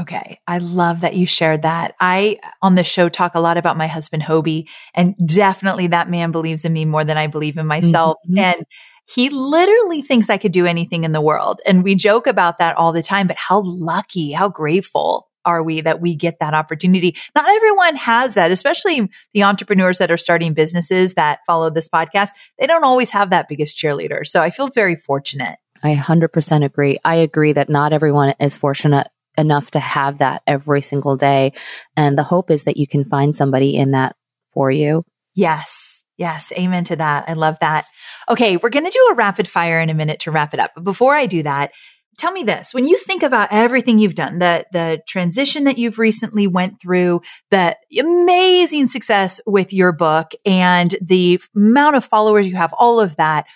[0.00, 0.40] Okay.
[0.46, 1.94] I love that you shared that.
[2.00, 6.32] I, on the show, talk a lot about my husband, Hobie, and definitely that man
[6.32, 8.16] believes in me more than I believe in myself.
[8.26, 8.38] Mm-hmm.
[8.38, 8.66] And
[9.06, 11.60] he literally thinks I could do anything in the world.
[11.66, 15.80] And we joke about that all the time, but how lucky, how grateful are we
[15.82, 17.16] that we get that opportunity?
[17.34, 22.30] Not everyone has that, especially the entrepreneurs that are starting businesses that follow this podcast.
[22.58, 24.26] They don't always have that biggest cheerleader.
[24.26, 25.58] So I feel very fortunate.
[25.82, 26.98] I 100% agree.
[27.04, 31.52] I agree that not everyone is fortunate enough to have that every single day.
[31.96, 34.16] And the hope is that you can find somebody in that
[34.52, 35.04] for you.
[35.34, 36.02] Yes.
[36.18, 36.52] Yes.
[36.52, 37.28] Amen to that.
[37.28, 37.86] I love that.
[38.28, 38.56] Okay.
[38.56, 40.72] We're going to do a rapid fire in a minute to wrap it up.
[40.74, 41.72] But before I do that,
[42.18, 45.98] tell me this when you think about everything you've done the the transition that you've
[45.98, 52.56] recently went through the amazing success with your book and the amount of followers you
[52.56, 53.46] have all of that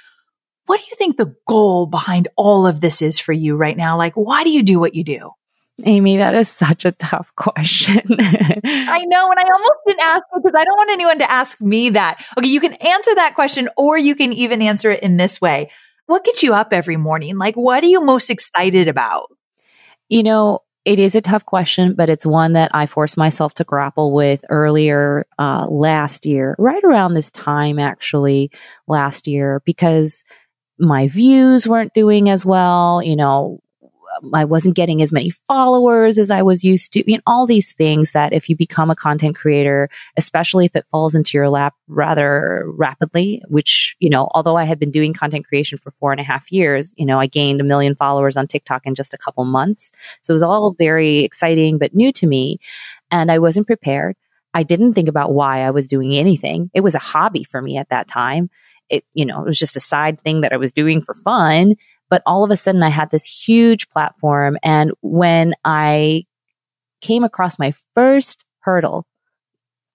[0.66, 3.96] what do you think the goal behind all of this is for you right now
[3.98, 5.30] like why do you do what you do
[5.84, 8.00] Amy, that is such a tough question.
[8.18, 9.30] I know.
[9.30, 12.24] And I almost didn't ask because I don't want anyone to ask me that.
[12.38, 12.48] Okay.
[12.48, 15.70] You can answer that question or you can even answer it in this way.
[16.06, 17.36] What gets you up every morning?
[17.36, 19.26] Like, what are you most excited about?
[20.08, 23.64] You know, it is a tough question, but it's one that I forced myself to
[23.64, 28.52] grapple with earlier uh, last year, right around this time, actually,
[28.86, 30.24] last year, because
[30.78, 33.02] my views weren't doing as well.
[33.02, 33.60] You know,
[34.34, 37.04] I wasn't getting as many followers as I was used to.
[37.06, 41.14] Know, all these things that if you become a content creator, especially if it falls
[41.14, 45.78] into your lap rather rapidly, which, you know, although I had been doing content creation
[45.78, 48.82] for four and a half years, you know, I gained a million followers on TikTok
[48.86, 49.92] in just a couple months.
[50.22, 52.58] So it was all very exciting, but new to me.
[53.10, 54.16] And I wasn't prepared.
[54.54, 56.70] I didn't think about why I was doing anything.
[56.72, 58.48] It was a hobby for me at that time.
[58.88, 61.74] It, you know, it was just a side thing that I was doing for fun.
[62.08, 64.58] But all of a sudden, I had this huge platform.
[64.62, 66.24] And when I
[67.00, 69.06] came across my first hurdle,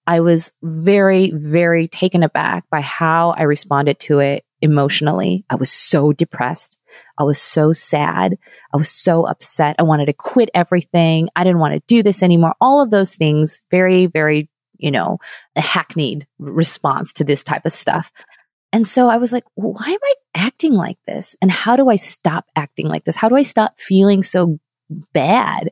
[0.06, 5.44] I was very, very taken aback by how I responded to it emotionally.
[5.48, 6.78] I was so depressed.
[7.18, 8.36] I was so sad.
[8.72, 9.76] I was so upset.
[9.78, 11.28] I wanted to quit everything.
[11.36, 12.54] I didn't want to do this anymore.
[12.60, 14.48] All of those things, very, very,
[14.78, 15.18] you know,
[15.56, 18.10] a hackneyed response to this type of stuff.
[18.72, 21.36] And so I was like, why am I acting like this?
[21.42, 23.16] And how do I stop acting like this?
[23.16, 24.58] How do I stop feeling so
[25.12, 25.70] bad?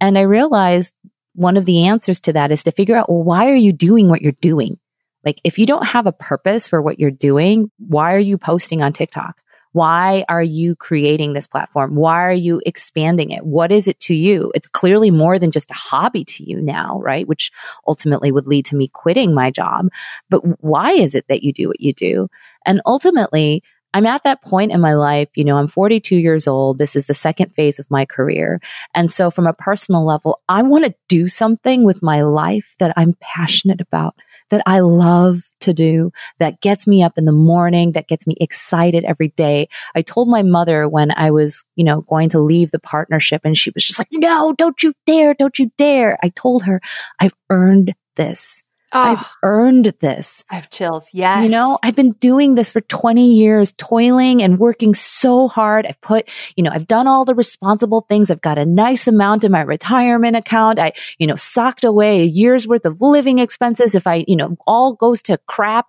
[0.00, 0.92] And I realized
[1.34, 4.08] one of the answers to that is to figure out, well, why are you doing
[4.08, 4.78] what you're doing?
[5.24, 8.82] Like, if you don't have a purpose for what you're doing, why are you posting
[8.82, 9.40] on TikTok?
[9.72, 11.94] Why are you creating this platform?
[11.94, 13.44] Why are you expanding it?
[13.44, 14.52] What is it to you?
[14.54, 17.26] It's clearly more than just a hobby to you now, right?
[17.26, 17.50] Which
[17.86, 19.88] ultimately would lead to me quitting my job.
[20.28, 22.28] But why is it that you do what you do?
[22.66, 23.62] And ultimately,
[23.94, 26.78] I'm at that point in my life, you know, I'm 42 years old.
[26.78, 28.60] This is the second phase of my career.
[28.94, 32.94] And so from a personal level, I want to do something with my life that
[32.96, 34.14] I'm passionate about,
[34.50, 38.36] that I love to do, that gets me up in the morning, that gets me
[38.40, 39.68] excited every day.
[39.94, 43.56] I told my mother when I was, you know, going to leave the partnership and
[43.56, 45.34] she was just like, no, don't you dare.
[45.34, 46.18] Don't you dare.
[46.22, 46.80] I told her
[47.20, 48.62] I've earned this.
[48.94, 49.36] Oh, I've ah.
[49.42, 50.44] earned this.
[50.50, 51.10] I have chills.
[51.14, 51.44] Yes.
[51.44, 55.86] You know, I've been doing this for 20 years, toiling and working so hard.
[55.86, 58.30] I've put, you know, I've done all the responsible things.
[58.30, 60.78] I've got a nice amount in my retirement account.
[60.78, 63.94] I, you know, socked away a year's worth of living expenses.
[63.94, 65.88] If I, you know, all goes to crap,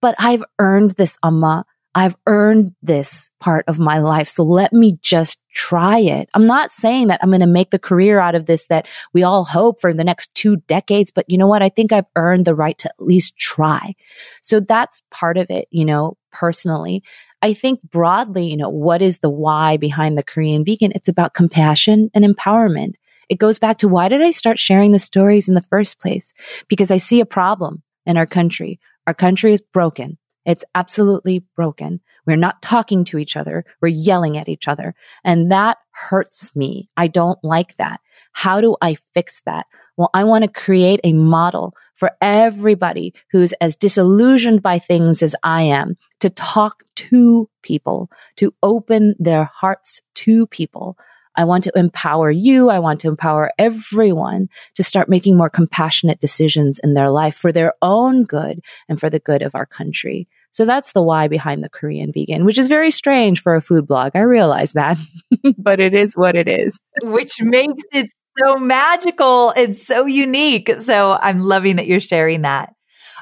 [0.00, 1.64] but I've earned this, Amma.
[1.96, 4.28] I've earned this part of my life.
[4.28, 6.28] So let me just try it.
[6.34, 9.22] I'm not saying that I'm going to make the career out of this that we
[9.22, 11.62] all hope for the next two decades, but you know what?
[11.62, 13.94] I think I've earned the right to at least try.
[14.42, 17.02] So that's part of it, you know, personally.
[17.40, 20.92] I think broadly, you know, what is the why behind the Korean vegan?
[20.94, 22.96] It's about compassion and empowerment.
[23.30, 26.34] It goes back to why did I start sharing the stories in the first place?
[26.68, 28.80] Because I see a problem in our country.
[29.06, 30.18] Our country is broken.
[30.46, 32.00] It's absolutely broken.
[32.24, 33.64] We're not talking to each other.
[33.82, 34.94] We're yelling at each other.
[35.24, 36.88] And that hurts me.
[36.96, 38.00] I don't like that.
[38.32, 39.66] How do I fix that?
[39.96, 45.34] Well, I want to create a model for everybody who's as disillusioned by things as
[45.42, 50.96] I am to talk to people, to open their hearts to people
[51.36, 52.70] I want to empower you.
[52.70, 57.52] I want to empower everyone to start making more compassionate decisions in their life for
[57.52, 60.28] their own good and for the good of our country.
[60.56, 63.86] So that's the why behind the Korean vegan, which is very strange for a food
[63.86, 64.12] blog.
[64.14, 64.96] I realize that,
[65.58, 66.80] but it is what it is.
[67.02, 68.06] Which makes it
[68.38, 70.70] so magical and so unique.
[70.78, 72.72] So I'm loving that you're sharing that.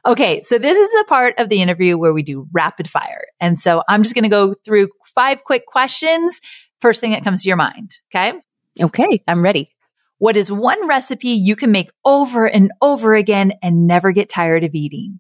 [0.07, 0.43] Okay.
[0.43, 3.25] So this is the part of the interview where we do rapid fire.
[3.41, 6.39] And so I'm just going to go through five quick questions
[6.81, 7.97] first thing that comes to your mind.
[8.15, 8.39] Okay.
[8.81, 9.25] Okay.
[9.27, 9.75] I'm ready.
[10.19, 14.63] What is one recipe you can make over and over again and never get tired
[14.63, 15.19] of eating?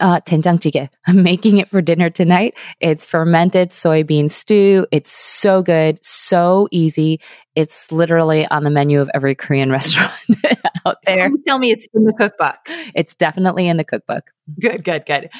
[0.00, 0.90] Uh, 된장찌개.
[1.06, 2.54] I'm making it for dinner tonight.
[2.80, 4.86] It's fermented soybean stew.
[4.92, 7.18] It's so good, so easy.
[7.54, 10.12] It's literally on the menu of every Korean restaurant
[10.86, 11.30] out there.
[11.46, 12.56] tell me it's in the cookbook.
[12.94, 14.30] It's definitely in the cookbook.
[14.60, 15.30] Good, good, good.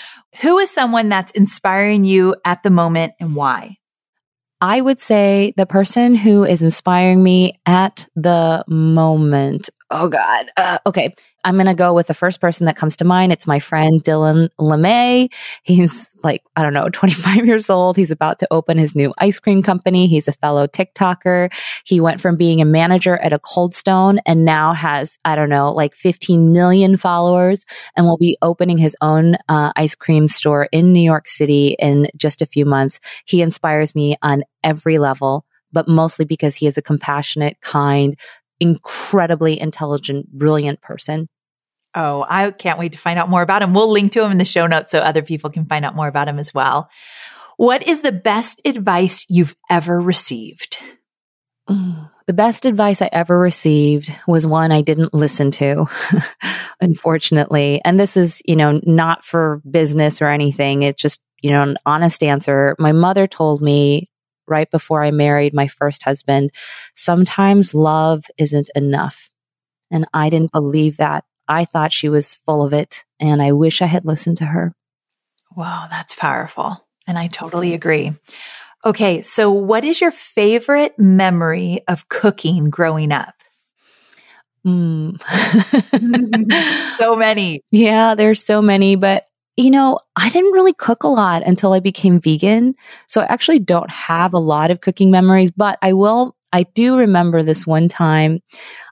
[0.41, 3.76] Who is someone that's inspiring you at the moment and why?
[4.62, 9.68] I would say the person who is inspiring me at the moment.
[9.94, 10.50] Oh God.
[10.56, 11.14] Uh, okay.
[11.44, 13.34] I'm going to go with the first person that comes to mind.
[13.34, 15.30] It's my friend Dylan LeMay.
[15.64, 17.98] He's like, I don't know, 25 years old.
[17.98, 20.08] He's about to open his new ice cream company.
[20.08, 21.52] He's a fellow TikToker.
[21.84, 25.50] He went from being a manager at a Cold Stone and now has, I don't
[25.50, 27.66] know, like 15 million followers
[27.98, 32.08] and will be opening his own uh, ice cream store in New York City in
[32.16, 33.02] just a few months.
[33.26, 38.16] He inspires me on every level but mostly because he is a compassionate, kind,
[38.62, 41.28] incredibly intelligent, brilliant person.
[41.93, 43.74] Oh, I can't wait to find out more about him.
[43.74, 46.07] We'll link to him in the show notes so other people can find out more
[46.07, 46.88] about him as well.
[47.57, 50.78] What is the best advice you've ever received?
[51.70, 52.09] Mm.
[52.28, 55.88] The best advice I ever received was one I didn't listen to,
[56.82, 57.82] unfortunately.
[57.84, 60.84] And this is, you know, not for business or anything.
[60.84, 62.76] It's just, you know, an honest answer.
[62.80, 64.09] My mother told me
[64.52, 66.52] right before I married my first husband,
[66.95, 69.30] sometimes love isn't enough.
[69.89, 71.26] And I didn't believe that.
[71.47, 74.74] I thought she was full of it, and I wish I had listened to her.
[75.56, 76.86] Wow, that's powerful.
[77.08, 78.14] And I totally agree.
[78.86, 83.34] Okay, so what is your favorite memory of cooking growing up?
[84.66, 85.22] Mm.
[86.97, 87.62] so many.
[87.72, 89.26] Yeah, there's so many, but
[89.62, 92.76] you know, I didn't really cook a lot until I became vegan.
[93.07, 96.97] So I actually don't have a lot of cooking memories, but I will, I do
[96.97, 98.41] remember this one time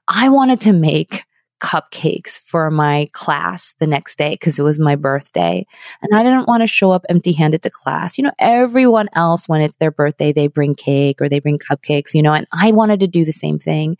[0.07, 1.23] I wanted to make
[1.59, 5.65] cupcakes for my class the next day because it was my birthday.
[6.01, 8.17] And I didn't want to show up empty handed to class.
[8.17, 12.13] You know, everyone else, when it's their birthday, they bring cake or they bring cupcakes,
[12.13, 13.97] you know, and I wanted to do the same thing.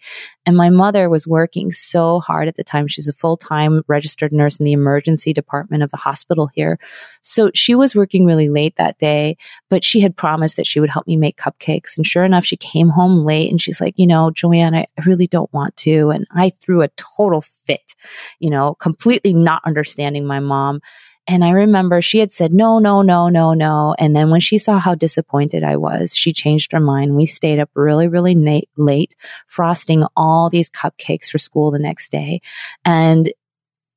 [0.50, 2.88] And my mother was working so hard at the time.
[2.88, 6.80] She's a full time registered nurse in the emergency department of the hospital here.
[7.22, 9.38] So she was working really late that day,
[9.70, 11.98] but she had promised that she would help me make cupcakes.
[11.98, 15.28] And sure enough, she came home late and she's like, you know, Joanne, I really
[15.28, 16.10] don't want to.
[16.10, 17.94] And I threw a total fit,
[18.40, 20.82] you know, completely not understanding my mom.
[21.30, 23.96] And I remember she had said, no, no, no, no, no.
[24.00, 27.16] And then when she saw how disappointed I was, she changed her mind.
[27.16, 29.16] We stayed up really, really na- late,
[29.46, 32.42] frosting all these cupcakes for school the next day.
[32.84, 33.32] And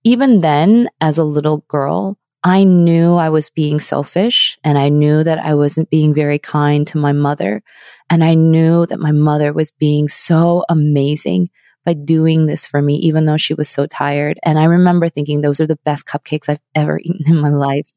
[0.05, 5.25] even then, as a little girl, I knew I was being selfish and I knew
[5.25, 7.63] that I wasn't being very kind to my mother.
[8.11, 11.49] And I knew that my mother was being so amazing
[11.85, 14.39] by doing this for me, even though she was so tired.
[14.45, 17.91] And I remember thinking those are the best cupcakes I've ever eaten in my life.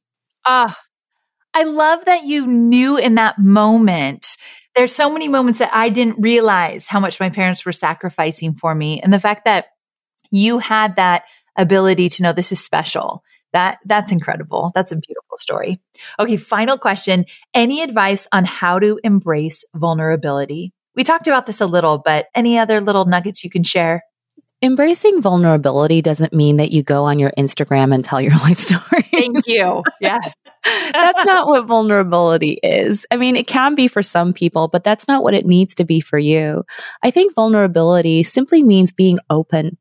[0.46, 0.78] Ah,
[1.54, 4.38] I love that you knew in that moment.
[4.76, 8.76] There's so many moments that I didn't realize how much my parents were sacrificing for
[8.76, 9.00] me.
[9.02, 9.68] And the fact that
[10.32, 11.24] you had that
[11.56, 13.24] ability to know this is special.
[13.54, 14.74] That, that's incredible.
[14.76, 15.80] That's a beautiful story.
[16.20, 16.36] Okay.
[16.36, 17.26] Final question.
[17.54, 20.74] Any advice on how to embrace vulnerability?
[20.96, 24.04] We talked about this a little, but any other little nuggets you can share?
[24.62, 29.04] Embracing vulnerability doesn't mean that you go on your Instagram and tell your life story.
[29.04, 29.84] Thank you.
[30.00, 30.36] Yes.
[30.64, 33.06] that's not what vulnerability is.
[33.12, 35.86] I mean, it can be for some people, but that's not what it needs to
[35.86, 36.64] be for you.
[37.04, 39.78] I think vulnerability simply means being open,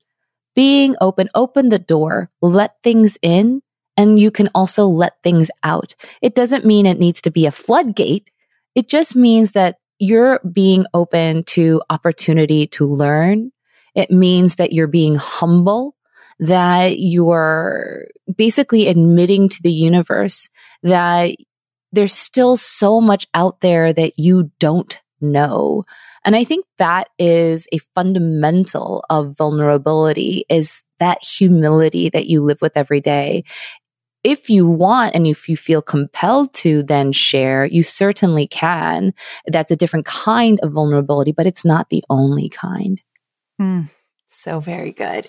[0.55, 3.63] being open, open the door, let things in,
[3.97, 5.95] and you can also let things out.
[6.21, 8.29] It doesn't mean it needs to be a floodgate.
[8.75, 13.53] It just means that you're being open to opportunity to learn.
[13.95, 15.95] It means that you're being humble,
[16.41, 20.49] that you're basically admitting to the universe
[20.83, 21.37] that
[21.93, 25.85] there's still so much out there that you don't know.
[26.25, 32.61] And I think that is a fundamental of vulnerability is that humility that you live
[32.61, 33.45] with every day
[34.25, 39.13] if you want and if you feel compelled to then share, you certainly can.
[39.47, 43.01] That's a different kind of vulnerability, but it's not the only kind.
[43.61, 43.91] Mm,
[44.27, 45.29] so very good.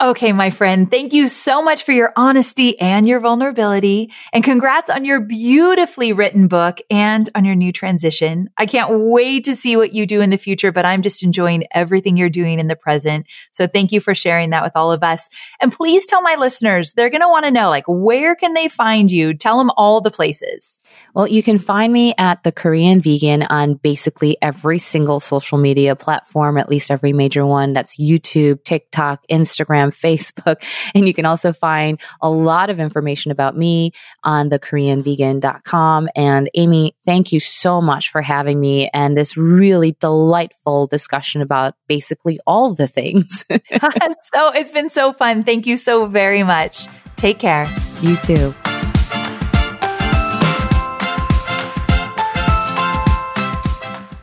[0.00, 4.10] Okay, my friend, thank you so much for your honesty and your vulnerability.
[4.32, 8.50] And congrats on your beautifully written book and on your new transition.
[8.58, 11.68] I can't wait to see what you do in the future, but I'm just enjoying
[11.72, 13.26] everything you're doing in the present.
[13.52, 15.30] So thank you for sharing that with all of us.
[15.60, 18.66] And please tell my listeners, they're going to want to know, like, where can they
[18.66, 19.34] find you?
[19.34, 20.80] Tell them all the places.
[21.14, 25.94] Well, you can find me at the Korean Vegan on basically every single social media
[25.94, 27.72] platform, at least every major one.
[27.72, 30.62] That's YouTube, TikTok, Instagram, Facebook.
[30.94, 33.92] And you can also find a lot of information about me
[34.24, 36.08] on the KoreanVegan.com.
[36.14, 41.74] And Amy, thank you so much for having me and this really delightful discussion about
[41.88, 43.44] basically all the things.
[43.50, 45.44] so it's been so fun.
[45.44, 46.86] Thank you so very much.
[47.16, 47.72] Take care.
[48.00, 48.54] You too.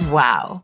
[0.10, 0.64] Wow.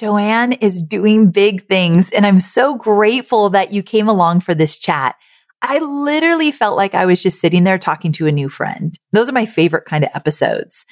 [0.00, 4.78] Joanne is doing big things and I'm so grateful that you came along for this
[4.78, 5.14] chat.
[5.60, 8.98] I literally felt like I was just sitting there talking to a new friend.
[9.12, 10.86] Those are my favorite kind of episodes.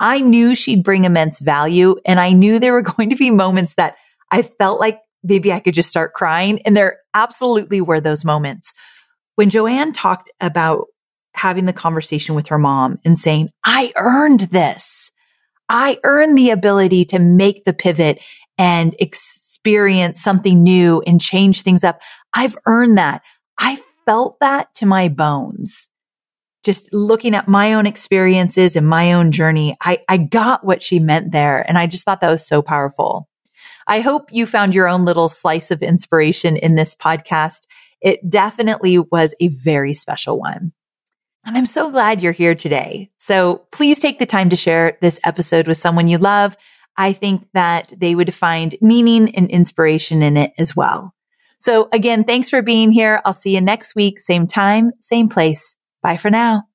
[0.00, 3.74] I knew she'd bring immense value and I knew there were going to be moments
[3.76, 3.94] that
[4.32, 6.60] I felt like maybe I could just start crying.
[6.62, 8.74] And there absolutely were those moments.
[9.36, 10.86] When Joanne talked about
[11.32, 15.12] having the conversation with her mom and saying, I earned this.
[15.68, 18.18] I earned the ability to make the pivot
[18.58, 22.00] and experience something new and change things up.
[22.34, 23.22] I've earned that.
[23.58, 25.88] I felt that to my bones.
[26.64, 30.98] Just looking at my own experiences and my own journey, I, I got what she
[30.98, 31.66] meant there.
[31.68, 33.28] And I just thought that was so powerful.
[33.86, 37.62] I hope you found your own little slice of inspiration in this podcast.
[38.00, 40.72] It definitely was a very special one.
[41.44, 43.10] And I'm so glad you're here today.
[43.18, 46.56] So please take the time to share this episode with someone you love
[46.98, 51.14] I think that they would find meaning and inspiration in it as well.
[51.58, 53.22] So again, thanks for being here.
[53.24, 55.74] I'll see you next week, same time, same place.
[56.02, 56.67] Bye for now.